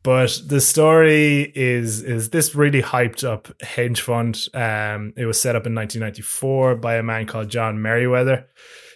[0.04, 4.48] But the story is is this really hyped up hedge fund.
[4.54, 8.48] Um, it was set up in 1994 by a man called John Meriwether.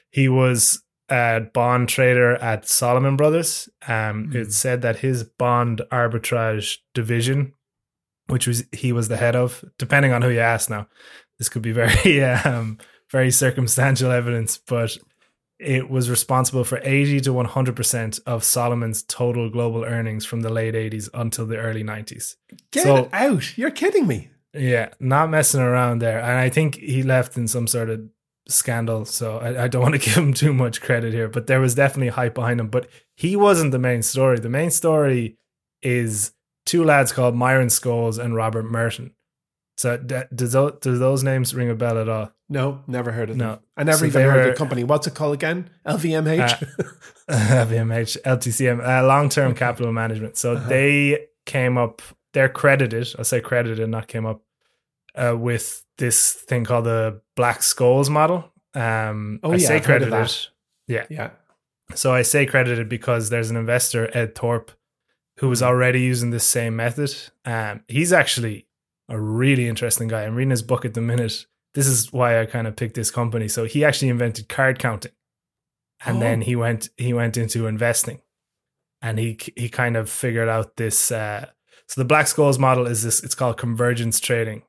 [0.09, 3.69] He was a bond trader at Salomon Brothers.
[3.87, 7.53] Um, It said that his bond arbitrage division,
[8.27, 10.69] which was he was the head of, depending on who you ask.
[10.69, 10.87] Now,
[11.37, 12.77] this could be very um,
[13.11, 14.97] very circumstantial evidence, but
[15.59, 20.75] it was responsible for 80 to 100% of Salomon's total global earnings from the late
[20.75, 22.35] 80s until the early 90s.
[22.71, 23.57] Get So- it out.
[23.57, 24.29] You're kidding me.
[24.53, 26.19] Yeah, not messing around there.
[26.19, 28.01] And I think he left in some sort of
[28.49, 29.05] scandal.
[29.05, 31.75] So I, I don't want to give him too much credit here, but there was
[31.75, 32.67] definitely hype behind him.
[32.69, 34.39] But he wasn't the main story.
[34.39, 35.37] The main story
[35.81, 36.33] is
[36.65, 39.13] two lads called Myron Scholes and Robert Merton.
[39.77, 42.31] So does those, do those names ring a bell at all?
[42.49, 43.47] No, never heard of them.
[43.47, 43.59] No.
[43.75, 44.83] I never So even heard were- the company.
[44.83, 45.69] What's it called again?
[45.85, 46.63] LVMH?
[47.29, 50.37] LVMH, LTCM, uh, long term capital management.
[50.37, 50.67] So Uh-huh.
[50.69, 52.01] they came up,
[52.33, 54.41] they're credited, I'll say credited, and not came up,
[55.18, 58.51] uh, with this thing called the Black-Scholes model.
[58.74, 60.47] Um, Oh, I yeah, say I've credited.
[60.88, 61.05] Yeah.
[61.09, 61.32] yeah.
[61.95, 64.72] So I say credited because there's an investor, Ed Thorp,
[65.39, 67.13] who was already using this same method.
[67.45, 68.68] Um, he's actually
[69.09, 70.24] a really interesting guy.
[70.24, 71.45] I'm reading his book at the minute.
[71.74, 73.47] This is why I kind of picked this company.
[73.47, 75.11] So he actually invented card counting,
[76.05, 76.20] and Oh.
[76.20, 78.20] then he went he went into investing,
[79.01, 81.11] and he he kind of figured out this.
[81.11, 81.47] Uh,
[81.88, 83.24] so the Black-Scholes model is this.
[83.24, 84.63] It's called convergence trading,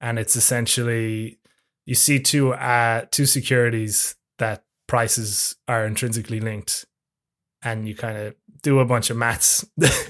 [0.00, 1.38] and it's essentially
[1.86, 6.84] you see two uh, two securities that prices are intrinsically linked
[7.62, 9.64] and you kind of do a bunch of maths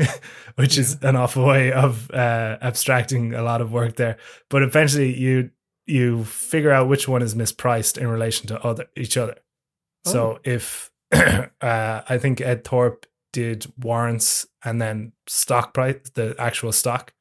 [0.55, 4.17] which is an awful way of uh, abstracting a lot of work there.
[4.49, 5.51] But eventually you
[5.87, 9.37] you figure out which one is mispriced in relation to other each other.
[10.05, 16.73] So if uh, i think ed thorp did warrants and then stock price the actual
[16.73, 17.13] stock.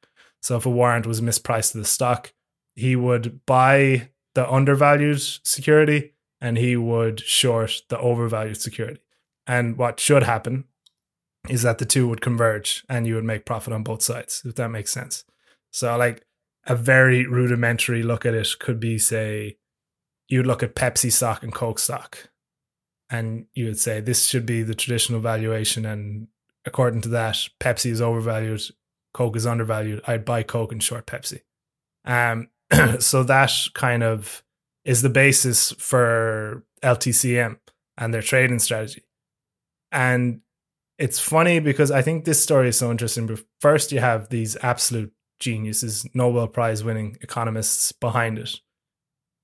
[0.42, 2.32] So if a warrant was mispriced to the stock
[2.74, 9.00] he would buy the undervalued security and he would short the overvalued security.
[9.46, 10.64] And what should happen
[11.48, 14.54] is that the two would converge and you would make profit on both sides, if
[14.56, 15.24] that makes sense.
[15.70, 16.24] So, like
[16.66, 19.56] a very rudimentary look at it could be, say,
[20.28, 22.30] you'd look at Pepsi stock and Coke stock,
[23.08, 25.84] and you would say this should be the traditional valuation.
[25.84, 26.28] And
[26.64, 28.62] according to that, Pepsi is overvalued,
[29.12, 30.02] Coke is undervalued.
[30.06, 31.40] I'd buy Coke and short Pepsi.
[32.04, 32.48] Um,
[32.98, 34.42] so that kind of
[34.84, 37.58] is the basis for LTCM
[37.98, 39.04] and their trading strategy.
[39.92, 40.40] And
[40.98, 43.26] it's funny because I think this story is so interesting.
[43.26, 48.54] But first, you have these absolute geniuses, Nobel Prize winning economists behind it.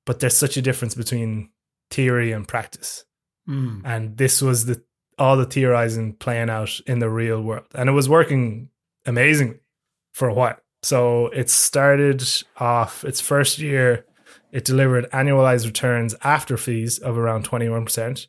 [0.05, 1.51] But there's such a difference between
[1.91, 3.05] theory and practice.
[3.49, 3.83] Mm.
[3.85, 4.83] And this was the
[5.18, 7.66] all the theorizing playing out in the real world.
[7.74, 8.68] And it was working
[9.07, 9.61] amazingly
[10.12, 10.59] for a while.
[10.83, 12.22] So it started
[12.59, 14.05] off its first year,
[14.53, 18.27] it delivered annualized returns after fees of around 21%,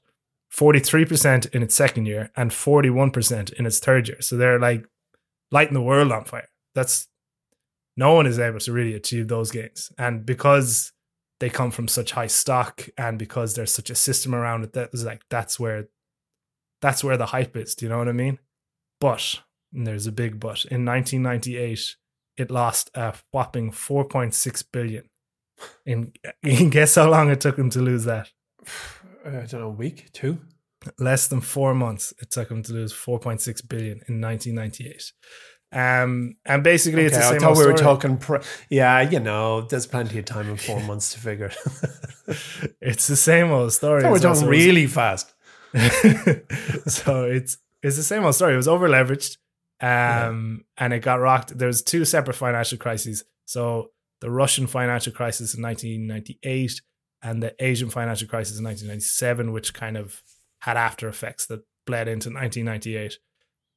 [0.54, 4.22] 43% in its second year, and 41% in its third year.
[4.22, 4.86] So they're like
[5.52, 6.50] lighting the world on fire.
[6.74, 7.08] That's
[7.96, 9.92] no one is able to really achieve those gains.
[9.98, 10.92] And because
[11.40, 14.90] they come from such high stock and because there's such a system around it that
[14.94, 15.88] is like that's where
[16.82, 17.76] that's where the hype is.
[17.76, 18.40] Do you know what I mean?
[19.00, 19.42] But
[19.74, 20.66] and there's a big but.
[20.66, 21.96] In 1998,
[22.38, 25.10] it lost a whopping 4.6 billion.
[25.86, 26.12] In
[26.70, 28.30] guess how long it took them to lose that?
[29.26, 30.40] I don't know, a week, two?
[31.00, 32.14] Less than four months.
[32.22, 35.12] It took them to lose 4.6 billion in 1998.
[35.74, 38.18] Um, and basically, it's Okay, the I thought old we were talking.
[38.18, 38.38] Pr-
[38.70, 41.52] yeah, you know, there's plenty of time in four months to figure.
[42.28, 42.74] it.
[42.82, 44.04] it's the same old story.
[44.04, 45.34] We were talking it was- really fast.
[46.88, 48.54] so it's it's the same old story.
[48.54, 49.38] It was over leveraged,
[49.82, 51.58] um, and it got rocked.
[51.58, 53.24] There's two separate financial crises.
[53.46, 56.82] So the Russian financial crisis in 1998
[57.22, 60.22] and the Asian financial crisis in 1997, which kind of
[60.62, 63.20] had after effects that bled into 1998.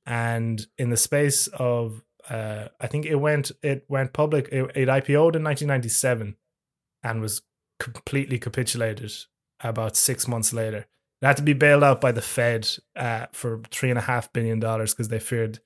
[0.07, 4.49] And in the space of Uh, I think it went it went public.
[4.53, 6.37] It, it IPO'd in 1997
[7.03, 7.43] and was
[7.79, 9.13] completely capitulated
[9.61, 10.87] about six months later.
[11.23, 14.33] It had to be bailed out by the Fed uh, for three and a half
[14.33, 15.61] billion dollars because they feared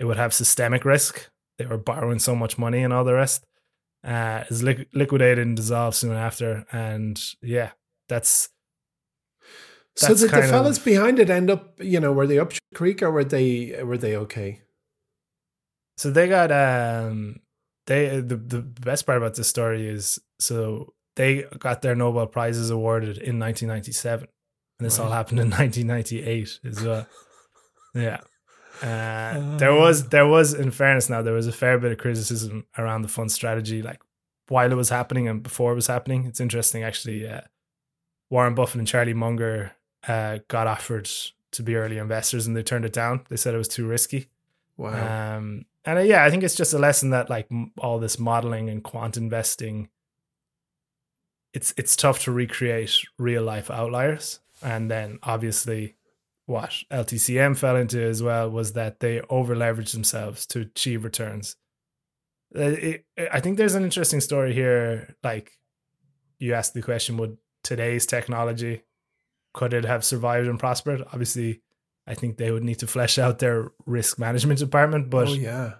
[0.00, 1.28] it would have systemic risk.
[1.58, 3.44] They were borrowing so much money and all the rest.
[4.02, 7.72] Uh, is li- liquidated and dissolved soon after, and yeah,
[8.08, 8.48] that's.
[9.94, 12.38] so that's did the kind of- fellas behind it end up, you know, were they
[12.38, 14.62] up creek or were they were they okay?
[15.98, 17.40] So they got um
[17.86, 22.70] they the the best part about this story is so they got their Nobel prizes
[22.70, 24.26] awarded in 1997,
[24.78, 27.06] and this all happened in 1998 as well.
[27.94, 28.20] Yeah.
[28.82, 29.56] Uh, Oh.
[29.58, 33.02] there was there was in fairness now there was a fair bit of criticism around
[33.02, 34.00] the fund strategy like
[34.48, 37.42] while it was happening and before it was happening it's interesting actually uh,
[38.30, 39.72] Warren Buffett and Charlie Munger
[40.08, 41.08] uh, got offered
[41.52, 44.28] to be early investors and they turned it down they said it was too risky
[44.76, 45.36] Wow.
[45.36, 48.18] um, and uh, yeah, I think it's just a lesson that like m- all this
[48.18, 49.88] modeling and quant investing,
[51.52, 54.40] it's it's tough to recreate real life outliers.
[54.62, 55.96] And then obviously,
[56.46, 61.56] what LTCM fell into as well was that they over leveraged themselves to achieve returns.
[62.54, 65.14] Uh, it- I think there's an interesting story here.
[65.22, 65.52] Like
[66.38, 68.82] you asked the question, would today's technology
[69.52, 71.02] could it have survived and prospered?
[71.12, 71.60] Obviously,
[72.06, 75.10] I think they would need to flesh out their risk management department.
[75.10, 75.74] But oh yeah.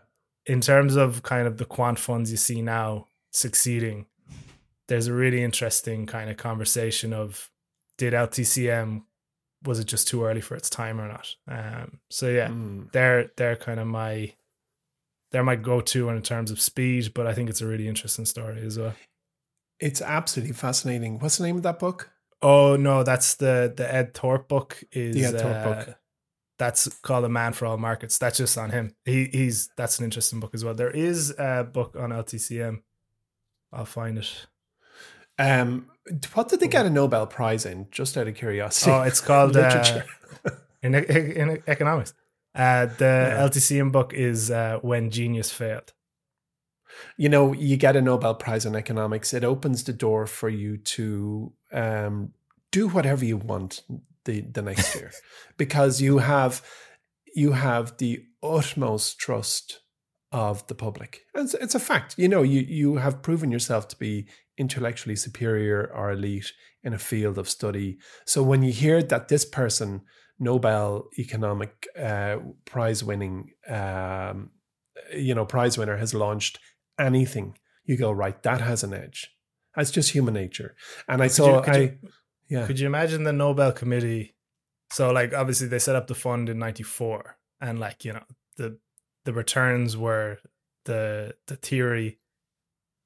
[0.47, 4.07] in terms of kind of the quant funds you see now succeeding,
[4.89, 7.51] there's a really interesting kind of conversation of
[7.97, 9.03] did LTCM
[9.65, 11.35] was it just too early for its time or not?
[11.49, 12.91] Um, so yeah, Mm.
[12.93, 14.33] they're they're kind of my
[15.33, 18.25] they're my go to in terms of speed, but I think it's a really interesting
[18.25, 18.95] story as well.
[19.79, 21.19] It's absolutely fascinating.
[21.21, 22.11] What's the name of that book?
[22.43, 25.97] Oh no, that's the the Ed Thorp book is The Ed Thorp uh, book.
[26.59, 28.19] That's called A Man for All Markets.
[28.19, 28.95] That's just on him.
[29.05, 30.75] He he's that's an interesting book as well.
[30.75, 32.83] There is a book on LTCM.
[33.73, 34.47] I'll find it.
[35.41, 35.87] Um,
[36.35, 37.87] what did they get a Nobel Prize in?
[37.91, 38.91] Just out of curiosity.
[38.91, 40.05] Oh, it's called uh, literature.
[40.83, 42.13] in, e- in economics.
[42.55, 43.47] Uh, the Yeah.
[43.49, 45.93] LTCM book is uh, When Genius Failed.
[47.17, 49.33] you know, you get a Nobel Prize in economics.
[49.33, 52.33] It opens the door for you to um,
[52.73, 53.83] do whatever you want
[54.25, 55.13] the the next year,
[55.57, 56.63] because you have
[57.35, 59.81] you have the utmost trust
[60.33, 61.21] of the public.
[61.35, 62.15] And It's, it's a fact.
[62.19, 64.27] You know, you you have proven yourself to be
[64.65, 66.53] intellectually superior or elite
[66.87, 67.99] in a field of study.
[68.27, 70.03] So when you hear that this person,
[70.39, 71.73] Nobel economic
[72.09, 72.37] uh,
[72.73, 73.37] prize winning,
[73.69, 74.51] um,
[75.15, 76.59] you know, prize winner has launched
[76.99, 77.49] anything,
[77.85, 78.39] you go right.
[78.43, 79.21] That has an edge.
[79.75, 80.71] That's just human nature.
[81.09, 81.99] And I Could saw, you- could I you-
[82.49, 84.35] yeah, Could you imagine the Nobel Committee?
[84.93, 88.25] So, like, obviously, they set up the fund in '94, and like, you know,
[88.57, 88.79] the
[89.25, 90.39] the returns were
[90.85, 92.19] the the theory,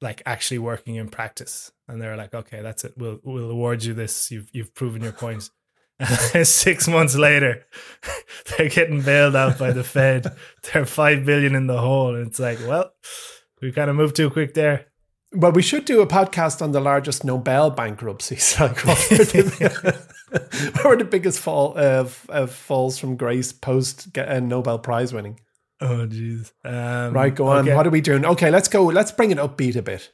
[0.01, 2.93] like actually working in practice, and they're like, okay, that's it.
[2.97, 4.31] We'll we'll award you this.
[4.31, 5.51] You've you've proven your points.
[6.33, 7.65] And six months later,
[8.57, 10.27] they're getting bailed out by the Fed.
[10.73, 12.91] They're five billion in the hole, and it's like, well,
[13.61, 14.87] we kind of moved too quick there.
[15.31, 18.59] Well, we should do a podcast on the largest Nobel bankruptcies.
[18.59, 19.09] Like what
[20.83, 22.03] were the, biggest fall uh,
[22.47, 25.39] falls from grace post Nobel Prize winning?
[25.81, 26.51] Oh, jeez.
[26.63, 27.59] Um, Right, go on.
[27.67, 27.75] okay.
[27.75, 28.25] What are we doing?
[28.25, 28.85] Okay, let's go.
[28.85, 30.11] Let's bring it upbeat a bit.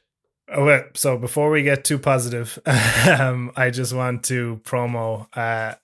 [0.54, 0.84] Oh, wait.
[0.96, 5.76] So before we get too positive, um, I just want to promo uh,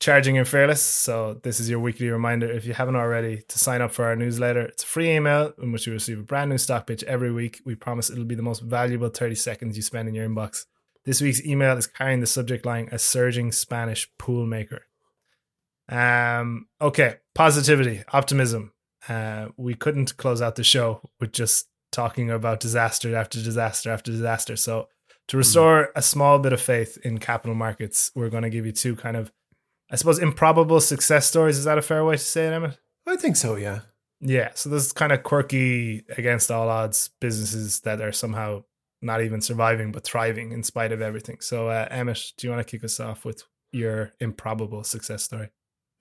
[0.00, 0.80] Charging and Fearless.
[0.82, 4.16] So this is your weekly reminder, if you haven't already, to sign up for our
[4.16, 4.62] newsletter.
[4.62, 7.60] It's a free email in which you receive a brand new stock pitch every week.
[7.66, 10.64] We promise it'll be the most valuable 30 seconds you spend in your inbox.
[11.04, 14.82] This week's email is carrying the subject line "A surging Spanish pool maker."
[15.88, 16.66] Um.
[16.80, 17.16] Okay.
[17.34, 18.72] Positivity, optimism.
[19.08, 24.10] Uh, we couldn't close out the show with just talking about disaster after disaster after
[24.10, 24.56] disaster.
[24.56, 24.88] So,
[25.28, 28.72] to restore a small bit of faith in capital markets, we're going to give you
[28.72, 29.32] two kind of,
[29.90, 31.56] I suppose, improbable success stories.
[31.56, 32.78] Is that a fair way to say it, Emmett?
[33.06, 33.80] I think so, yeah.
[34.20, 34.50] Yeah.
[34.54, 38.64] So, there's kind of quirky, against all odds businesses that are somehow
[39.02, 41.36] not even surviving but thriving in spite of everything.
[41.40, 45.50] So, uh, Emmett, do you want to kick us off with your improbable success story?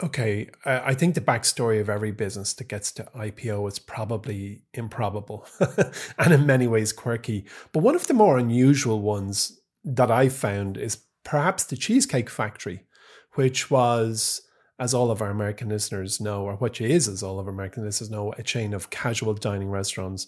[0.01, 4.63] Okay, I I think the backstory of every business that gets to IPO is probably
[4.73, 5.45] improbable
[6.17, 7.45] and in many ways quirky.
[7.71, 12.85] But one of the more unusual ones that I found is perhaps the Cheesecake Factory,
[13.33, 14.41] which was,
[14.79, 17.83] as all of our American listeners know, or which is, as all of our American
[17.83, 20.27] listeners know, a chain of casual dining restaurants.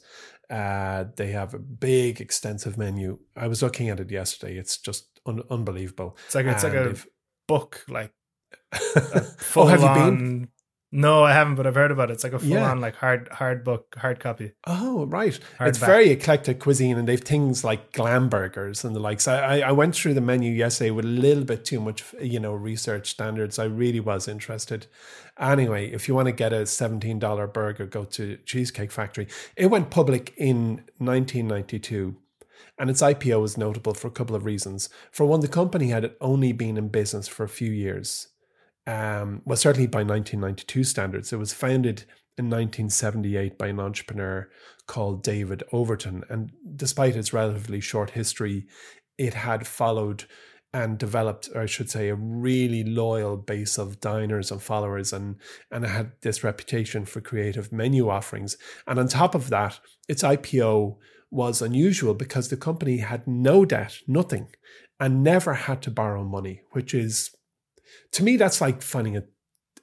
[0.49, 3.17] Uh, they have a big, extensive menu.
[3.35, 4.57] I was looking at it yesterday.
[4.57, 6.17] It's just un- unbelievable.
[6.27, 6.95] It's like, it's like a
[7.47, 8.11] book, like
[9.55, 10.47] oh, have you been?
[10.91, 12.13] No, I haven't, but I've heard about it.
[12.13, 12.71] It's like a full Yeah.
[12.71, 14.53] on like hard hard book, hard copy.
[14.65, 15.37] Oh, right.
[15.57, 15.87] Hard it's back.
[15.89, 19.27] very eclectic cuisine, and they've things like glam burgers and the likes.
[19.27, 22.53] I, I went through the menu yesterday with a little bit too much, you know,
[22.53, 23.59] research standards.
[23.59, 24.87] I really was interested.
[25.37, 29.27] Anyway, if you want to get a seventeen dollar burger, go to Cheesecake Factory.
[29.57, 32.15] It went public in nineteen ninety two.
[32.77, 34.89] And its IPO was notable for a couple of reasons.
[35.11, 38.27] For one, the company had only been in business for a few years.
[38.87, 41.33] Um, well, certainly by 1992 standards.
[41.33, 42.05] It was founded
[42.37, 44.49] in 1978 by an entrepreneur
[44.87, 46.23] called David Overton.
[46.29, 48.67] And despite its relatively short history,
[49.17, 50.25] it had followed
[50.75, 55.37] and developed, or I should say, a really loyal base of diners and followers, and
[55.71, 58.57] and it had this reputation for creative menu offerings.
[58.85, 59.79] And on top of that,
[60.09, 60.97] its IPO
[61.31, 64.49] was unusual because the company had no debt, nothing,
[64.99, 67.33] and never had to borrow money, which is,
[68.11, 69.23] to me, that's like finding a,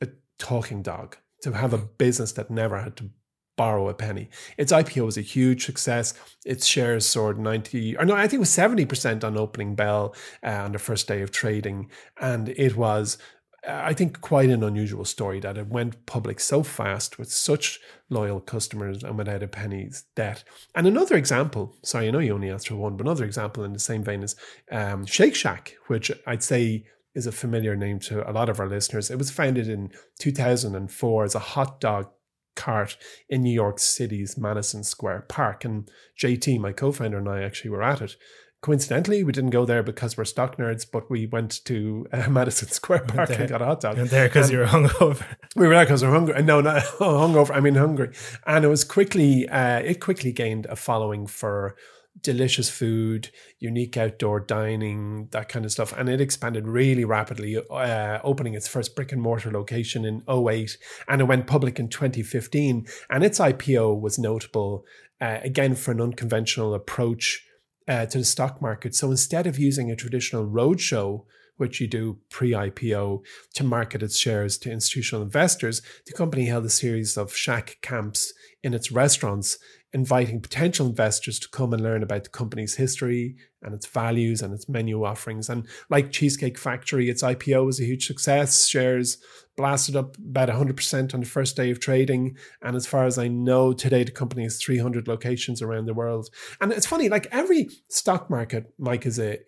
[0.00, 0.08] a
[0.38, 3.10] talking dog to have a business that never had to
[3.56, 4.30] borrow a penny.
[4.56, 6.14] Its IPO was a huge success.
[6.44, 10.50] Its shares soared 90, or no, I think it was 70% on opening bell uh,
[10.50, 11.90] on the first day of trading.
[12.20, 13.18] And it was,
[13.66, 17.78] uh, I think, quite an unusual story that it went public so fast with such
[18.08, 20.44] loyal customers and without a penny's debt.
[20.74, 23.72] And another example, sorry, I know you only asked for one, but another example in
[23.72, 24.34] the same vein is
[24.70, 28.68] um, Shake Shack, which I'd say is a familiar name to a lot of our
[28.68, 29.10] listeners.
[29.10, 32.08] It was founded in 2004 as a hot dog
[32.56, 32.96] cart
[33.28, 35.64] in New York City's Madison Square Park.
[35.64, 35.90] And
[36.20, 38.16] JT, my co founder, and I actually were at it.
[38.62, 42.68] Coincidentally, we didn't go there because we're stock nerds, but we went to uh, Madison
[42.68, 43.96] Square Park and got a hot dog.
[43.96, 45.24] You went there because you were hungover.
[45.56, 46.40] we were there because we're hungry.
[46.42, 47.50] No, not hungover.
[47.50, 48.12] I mean hungry.
[48.46, 51.74] And it was quickly, uh, it quickly gained a following for
[52.20, 55.92] delicious food, unique outdoor dining, that kind of stuff.
[55.96, 60.76] And it expanded really rapidly, uh, opening its first brick and mortar location in 08.
[61.08, 62.86] And it went public in 2015.
[63.10, 64.84] And its IPO was notable,
[65.20, 67.46] uh, again, for an unconventional approach
[67.88, 68.94] uh, to the stock market.
[68.94, 71.24] So instead of using a traditional roadshow,
[71.56, 73.22] which you do pre IPO
[73.54, 78.32] to market its shares to institutional investors, the company held a series of shack camps
[78.62, 79.58] in its restaurants,
[79.92, 84.54] inviting potential investors to come and learn about the company's history and its values and
[84.54, 85.50] its menu offerings.
[85.50, 88.66] And like Cheesecake Factory, its IPO was a huge success.
[88.66, 89.18] Shares
[89.56, 92.36] blasted up about 100% on the first day of trading.
[92.62, 96.30] And as far as I know, today the company has 300 locations around the world.
[96.60, 99.38] And it's funny, like every stock market, Mike, is a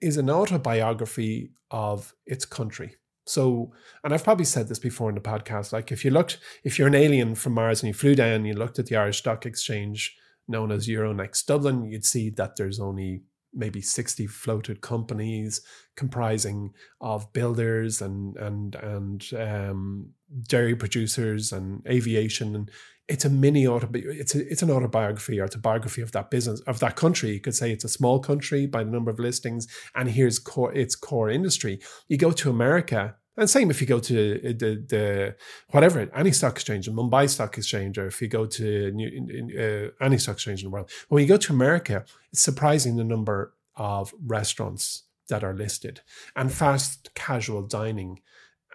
[0.00, 2.94] is an autobiography of its country.
[3.28, 3.72] So,
[4.02, 6.88] and I've probably said this before in the podcast, like if you looked, if you're
[6.88, 9.46] an alien from Mars and you flew down, and you looked at the Irish Stock
[9.46, 10.16] Exchange
[10.48, 13.22] known as Euronext Dublin, you'd see that there's only
[13.54, 15.60] maybe 60 floated companies
[15.96, 20.10] comprising of builders and and and um,
[20.48, 22.70] dairy producers and aviation and
[23.08, 26.30] it's a mini autobi- it's a, it's an autobiography or it's a biography of that
[26.30, 27.30] business of that country.
[27.30, 30.72] You could say it's a small country by the number of listings and here's core
[30.74, 31.80] its core industry.
[32.08, 35.36] You go to america and same if you go to the, the
[35.70, 40.04] whatever any stock exchange, the Mumbai Stock Exchange, or if you go to New, uh,
[40.04, 43.54] any stock exchange in the world, when you go to America, it's surprising the number
[43.76, 46.00] of restaurants that are listed
[46.34, 48.20] and fast casual dining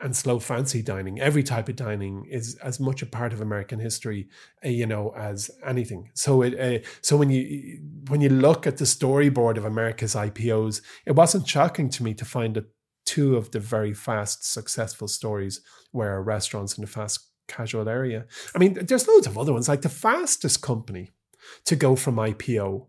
[0.02, 1.20] and slow fancy dining.
[1.20, 4.28] Every type of dining is as much a part of American history,
[4.66, 6.10] uh, you know, as anything.
[6.14, 7.80] So it, uh, so when you
[8.10, 12.26] when you look at the storyboard of America's IPOs, it wasn't shocking to me to
[12.26, 12.66] find that
[13.06, 18.26] two of the very fast successful stories were restaurants in the fast casual area.
[18.56, 19.70] I mean, there's loads of other ones.
[19.70, 21.12] Like the fastest company
[21.66, 22.88] to go from IPO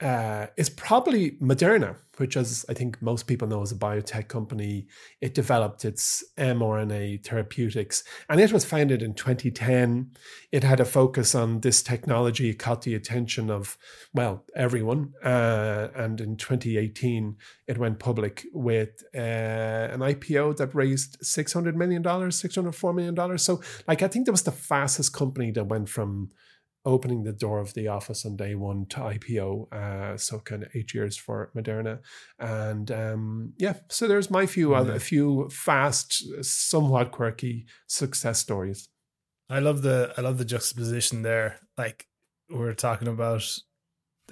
[0.00, 4.86] uh, is probably Moderna, which, as I think most people know, is a biotech company.
[5.20, 10.12] It developed its mRNA therapeutics, and it was founded in 2010.
[10.52, 12.48] It had a focus on this technology.
[12.48, 13.76] It caught the attention of
[14.14, 17.36] well everyone, uh, and in 2018,
[17.66, 23.42] it went public with uh, an IPO that raised 600 million dollars, 604 million dollars.
[23.42, 26.30] So, like, I think that was the fastest company that went from
[26.84, 29.72] opening the door of the office on day one to IPO.
[29.72, 32.00] Uh, so kind of eight years for Moderna,
[32.38, 33.74] and um, yeah.
[33.88, 38.88] So there's my few other, a few fast, somewhat quirky success stories.
[39.48, 41.58] I love the I love the juxtaposition there.
[41.76, 42.06] Like
[42.48, 43.44] we're talking about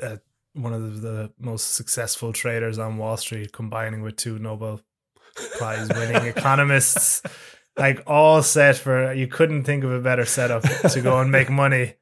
[0.02, 0.16] uh,
[0.54, 4.80] one of the, the most successful traders on Wall Street combining with two Nobel
[5.58, 7.22] Prize winning economists.
[7.76, 11.48] Like all set for you couldn't think of a better setup to go and make
[11.48, 11.94] money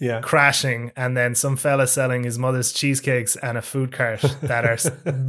[0.00, 4.64] Yeah, crashing and then some fella selling his mother's cheesecakes and a food cart that
[4.64, 4.78] are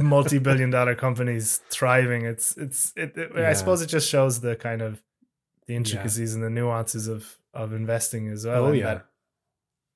[0.00, 4.80] multi-billion dollar companies thriving it's it's it, it- i suppose it just shows the kind
[4.80, 5.02] of
[5.66, 8.64] the intricacies and the nuances of of investing as well.
[8.64, 8.84] Oh, and yeah.
[8.94, 9.06] that,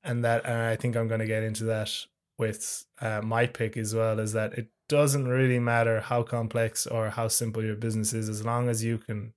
[0.03, 1.91] and that, and I think I'm going to get into that
[2.37, 4.19] with uh, my pick as well.
[4.19, 8.45] Is that it doesn't really matter how complex or how simple your business is, as
[8.45, 9.33] long as you can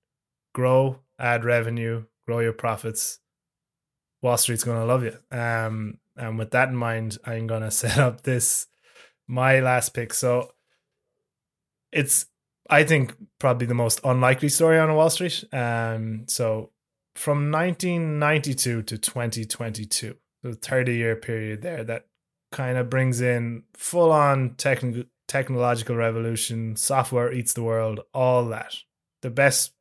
[0.54, 3.18] grow, add revenue, grow your profits.
[4.22, 5.16] Wall Street's going to love you.
[5.30, 8.66] Um, and with that in mind, I'm going to set up this
[9.26, 10.12] my last pick.
[10.12, 10.52] So
[11.92, 12.26] it's
[12.68, 15.44] I think probably the most unlikely story on Wall Street.
[15.52, 16.70] Um, so
[17.14, 22.06] from 1992 to 2022, the 30 year period there, that
[22.52, 28.76] kind of brings in full on technical technological revolution, software eats the world, all that.
[29.22, 29.72] The best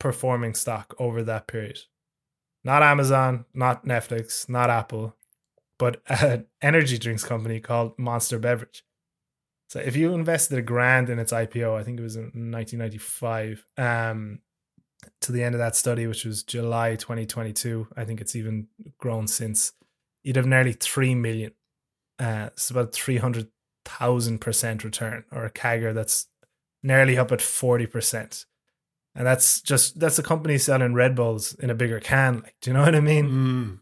[0.00, 1.78] performing stock over that period.
[2.64, 5.16] Not Amazon, not Netflix, not Apple,
[5.78, 8.84] but an energy drinks company called Monster Beverage.
[9.68, 13.66] So if you invested a grand in its IPO, I think it was in 1995,
[13.76, 14.40] um,
[15.20, 19.26] to the end of that study, which was July 2022, I think it's even grown
[19.26, 19.72] since,
[20.22, 21.52] you'd have nearly 3 million.
[22.18, 26.26] Uh, it's about 300,000% return or a CAGR that's
[26.82, 28.44] nearly up at 40%.
[29.18, 32.36] And that's just, that's a company selling Red Bulls in a bigger can.
[32.44, 33.28] Like, do you know what I mean?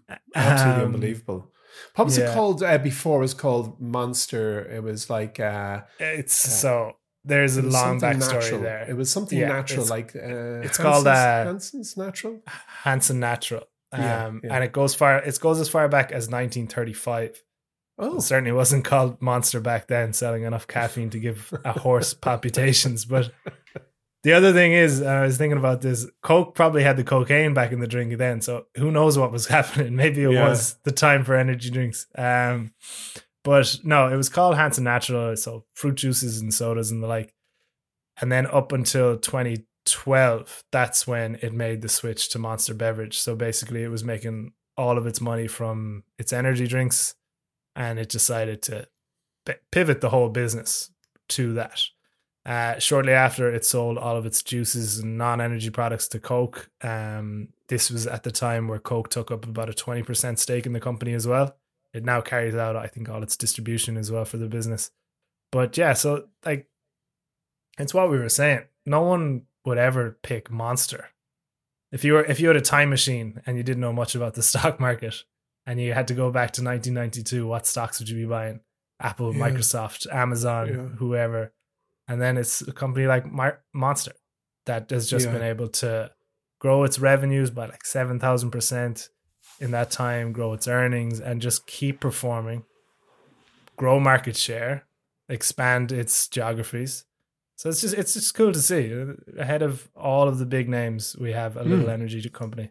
[0.08, 1.52] Mm, absolutely Um, unbelievable.
[1.94, 3.18] What was it called uh, before?
[3.18, 4.66] It was called Monster.
[4.68, 8.60] It was like uh, It's so, there's a long backstory natural.
[8.62, 8.86] there.
[8.88, 12.40] It was something Yeah, natural, it's- like uh, it's called, uh, Hansen's Natural.
[12.84, 13.64] Hansen Natural.
[13.92, 14.54] Um, Yeah, yeah.
[14.54, 15.18] and it goes far.
[15.18, 17.42] It goes as far back as 1935.
[17.98, 22.14] Oh, It certainly wasn't called Monster back then, selling enough caffeine to give a horse
[22.26, 23.04] palpitations.
[23.04, 23.32] But
[24.26, 26.04] the other thing is, uh, I was thinking about this.
[26.20, 29.46] Coke probably had the cocaine back in the drink then, so who knows what was
[29.56, 29.94] happening?
[29.94, 30.48] Maybe it Yeah.
[30.48, 32.08] was the time for energy drinks.
[32.16, 32.72] Um,
[33.44, 37.32] but no, it was called Hansen Natural, so fruit juices and sodas and the like.
[38.20, 43.18] And then up until 2012, that's when it made the switch to Monster Beverage.
[43.20, 47.14] So basically, it was making all of its money from its energy drinks,
[47.76, 48.88] and it decided to
[49.70, 50.90] pivot the whole business
[51.28, 51.80] to that.
[52.46, 56.70] Uh, shortly after, it sold all of its juices and non-energy products to Coke.
[56.80, 60.64] Um, this was at the time where Coke took up about a twenty percent stake
[60.64, 61.56] in the company as well.
[61.92, 64.90] It now carries out, I think, all its distribution as well for the business.
[65.50, 66.68] But yeah, so like,
[67.78, 68.60] it's what we were saying.
[68.84, 71.08] No one would ever pick Monster.
[71.90, 74.34] If you were if you had a time machine and you didn't know much about
[74.34, 75.24] the stock market
[75.66, 78.60] and you had to go back to 1992, what stocks would you be buying?
[79.00, 79.48] Apple, Yeah.
[79.50, 80.74] Microsoft, Amazon, Yeah.
[80.98, 81.52] whoever.
[82.08, 84.12] And then it's a company like Mar- Monster
[84.66, 85.32] that has just Yeah.
[85.32, 86.10] been able to
[86.60, 89.08] grow its revenues by like 7,000%
[89.60, 92.64] in that time, grow its earnings, and just keep performing,
[93.76, 94.86] grow market share,
[95.28, 97.04] expand its geographies.
[97.56, 98.92] So it's just it's just cool to see
[99.38, 101.16] ahead of all of the big names.
[101.18, 101.92] We have a little Mm.
[101.92, 102.70] energy company.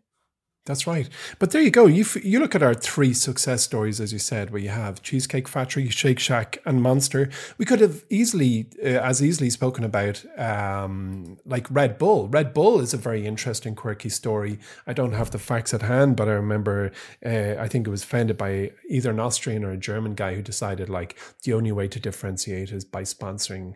[0.65, 1.07] That's right.
[1.37, 1.85] But there you go.
[1.85, 5.03] You f- you look at our three success stories, as you said, where you have
[5.03, 7.29] Cheesecake Factory, Shake Shack, and Monster.
[7.59, 12.27] We could have easily, uh, as easily spoken about, um, like Red Bull.
[12.29, 14.57] Red Bull is a very interesting, quirky story.
[14.87, 16.91] I don't have the facts at hand, but I remember,
[17.23, 20.41] uh, I think it was founded by either an Austrian or a German guy who
[20.41, 23.75] decided like the only way to differentiate is by sponsoring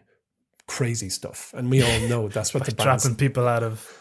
[0.65, 3.98] crazy stuff, and we all know that's what the brands dropping people out of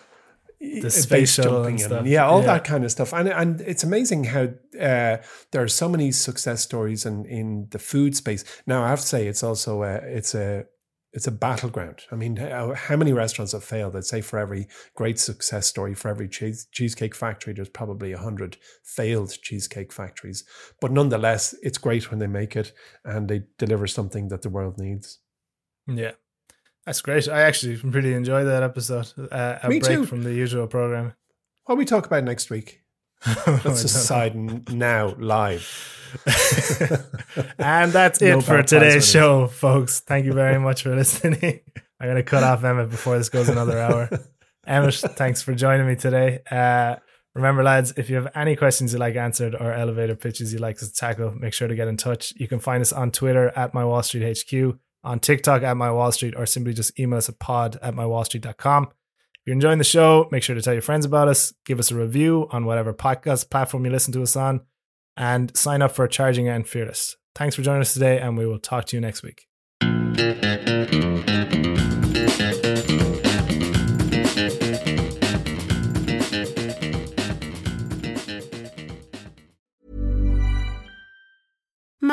[0.60, 2.06] the space jumping and stuff.
[2.06, 2.46] yeah, all Yeah.
[2.46, 3.12] that kind of stuff.
[3.12, 4.44] And and it's amazing how
[4.80, 5.16] uh,
[5.52, 8.44] there are so many success stories in in the food space.
[8.66, 10.64] Now I have to say it's also a, it's a
[11.12, 12.02] it's a battleground.
[12.12, 13.96] I mean, how, how many restaurants have failed?
[13.96, 18.18] I'd say for every great success story, for every cheese, cheesecake factory, there's probably a
[18.18, 20.44] hundred failed cheesecake factories.
[20.82, 22.72] But nonetheless, it's great when they make it
[23.04, 25.18] and they deliver something that the world needs.
[25.86, 26.12] Yeah,
[26.86, 27.28] that's great.
[27.28, 29.12] I actually really enjoyed that episode.
[29.30, 30.06] Uh, a Me break too.
[30.06, 31.14] from the usual program.
[31.64, 32.82] What we talk about next week?
[33.46, 35.94] Let's decide now, live.
[37.58, 40.00] and that's No it for today's show, folks.
[40.00, 41.60] Thank you very much for listening.
[42.00, 44.08] I'm going to cut off Emmett before this goes another hour.
[44.66, 46.40] Emmett, thanks for joining me today.
[46.50, 46.96] Uh,
[47.34, 50.78] remember, lads, if you have any questions you'd like answered or elevator pitches you'd like
[50.78, 52.32] to tackle, make sure to get in touch.
[52.36, 55.90] You can find us on Twitter at My Wall Street HQ, on TikTok at My
[55.90, 58.84] Wall Street, or simply just email us at pod at mywallstreet.com.
[58.84, 58.90] If
[59.46, 61.96] you're enjoying the show, make sure to tell your friends about us, give us a
[61.96, 64.60] review on whatever podcast platform you listen to us on,
[65.16, 67.16] and sign up for Charging and Fearless.
[67.34, 69.46] Thanks for joining us today, and we will talk to you next week.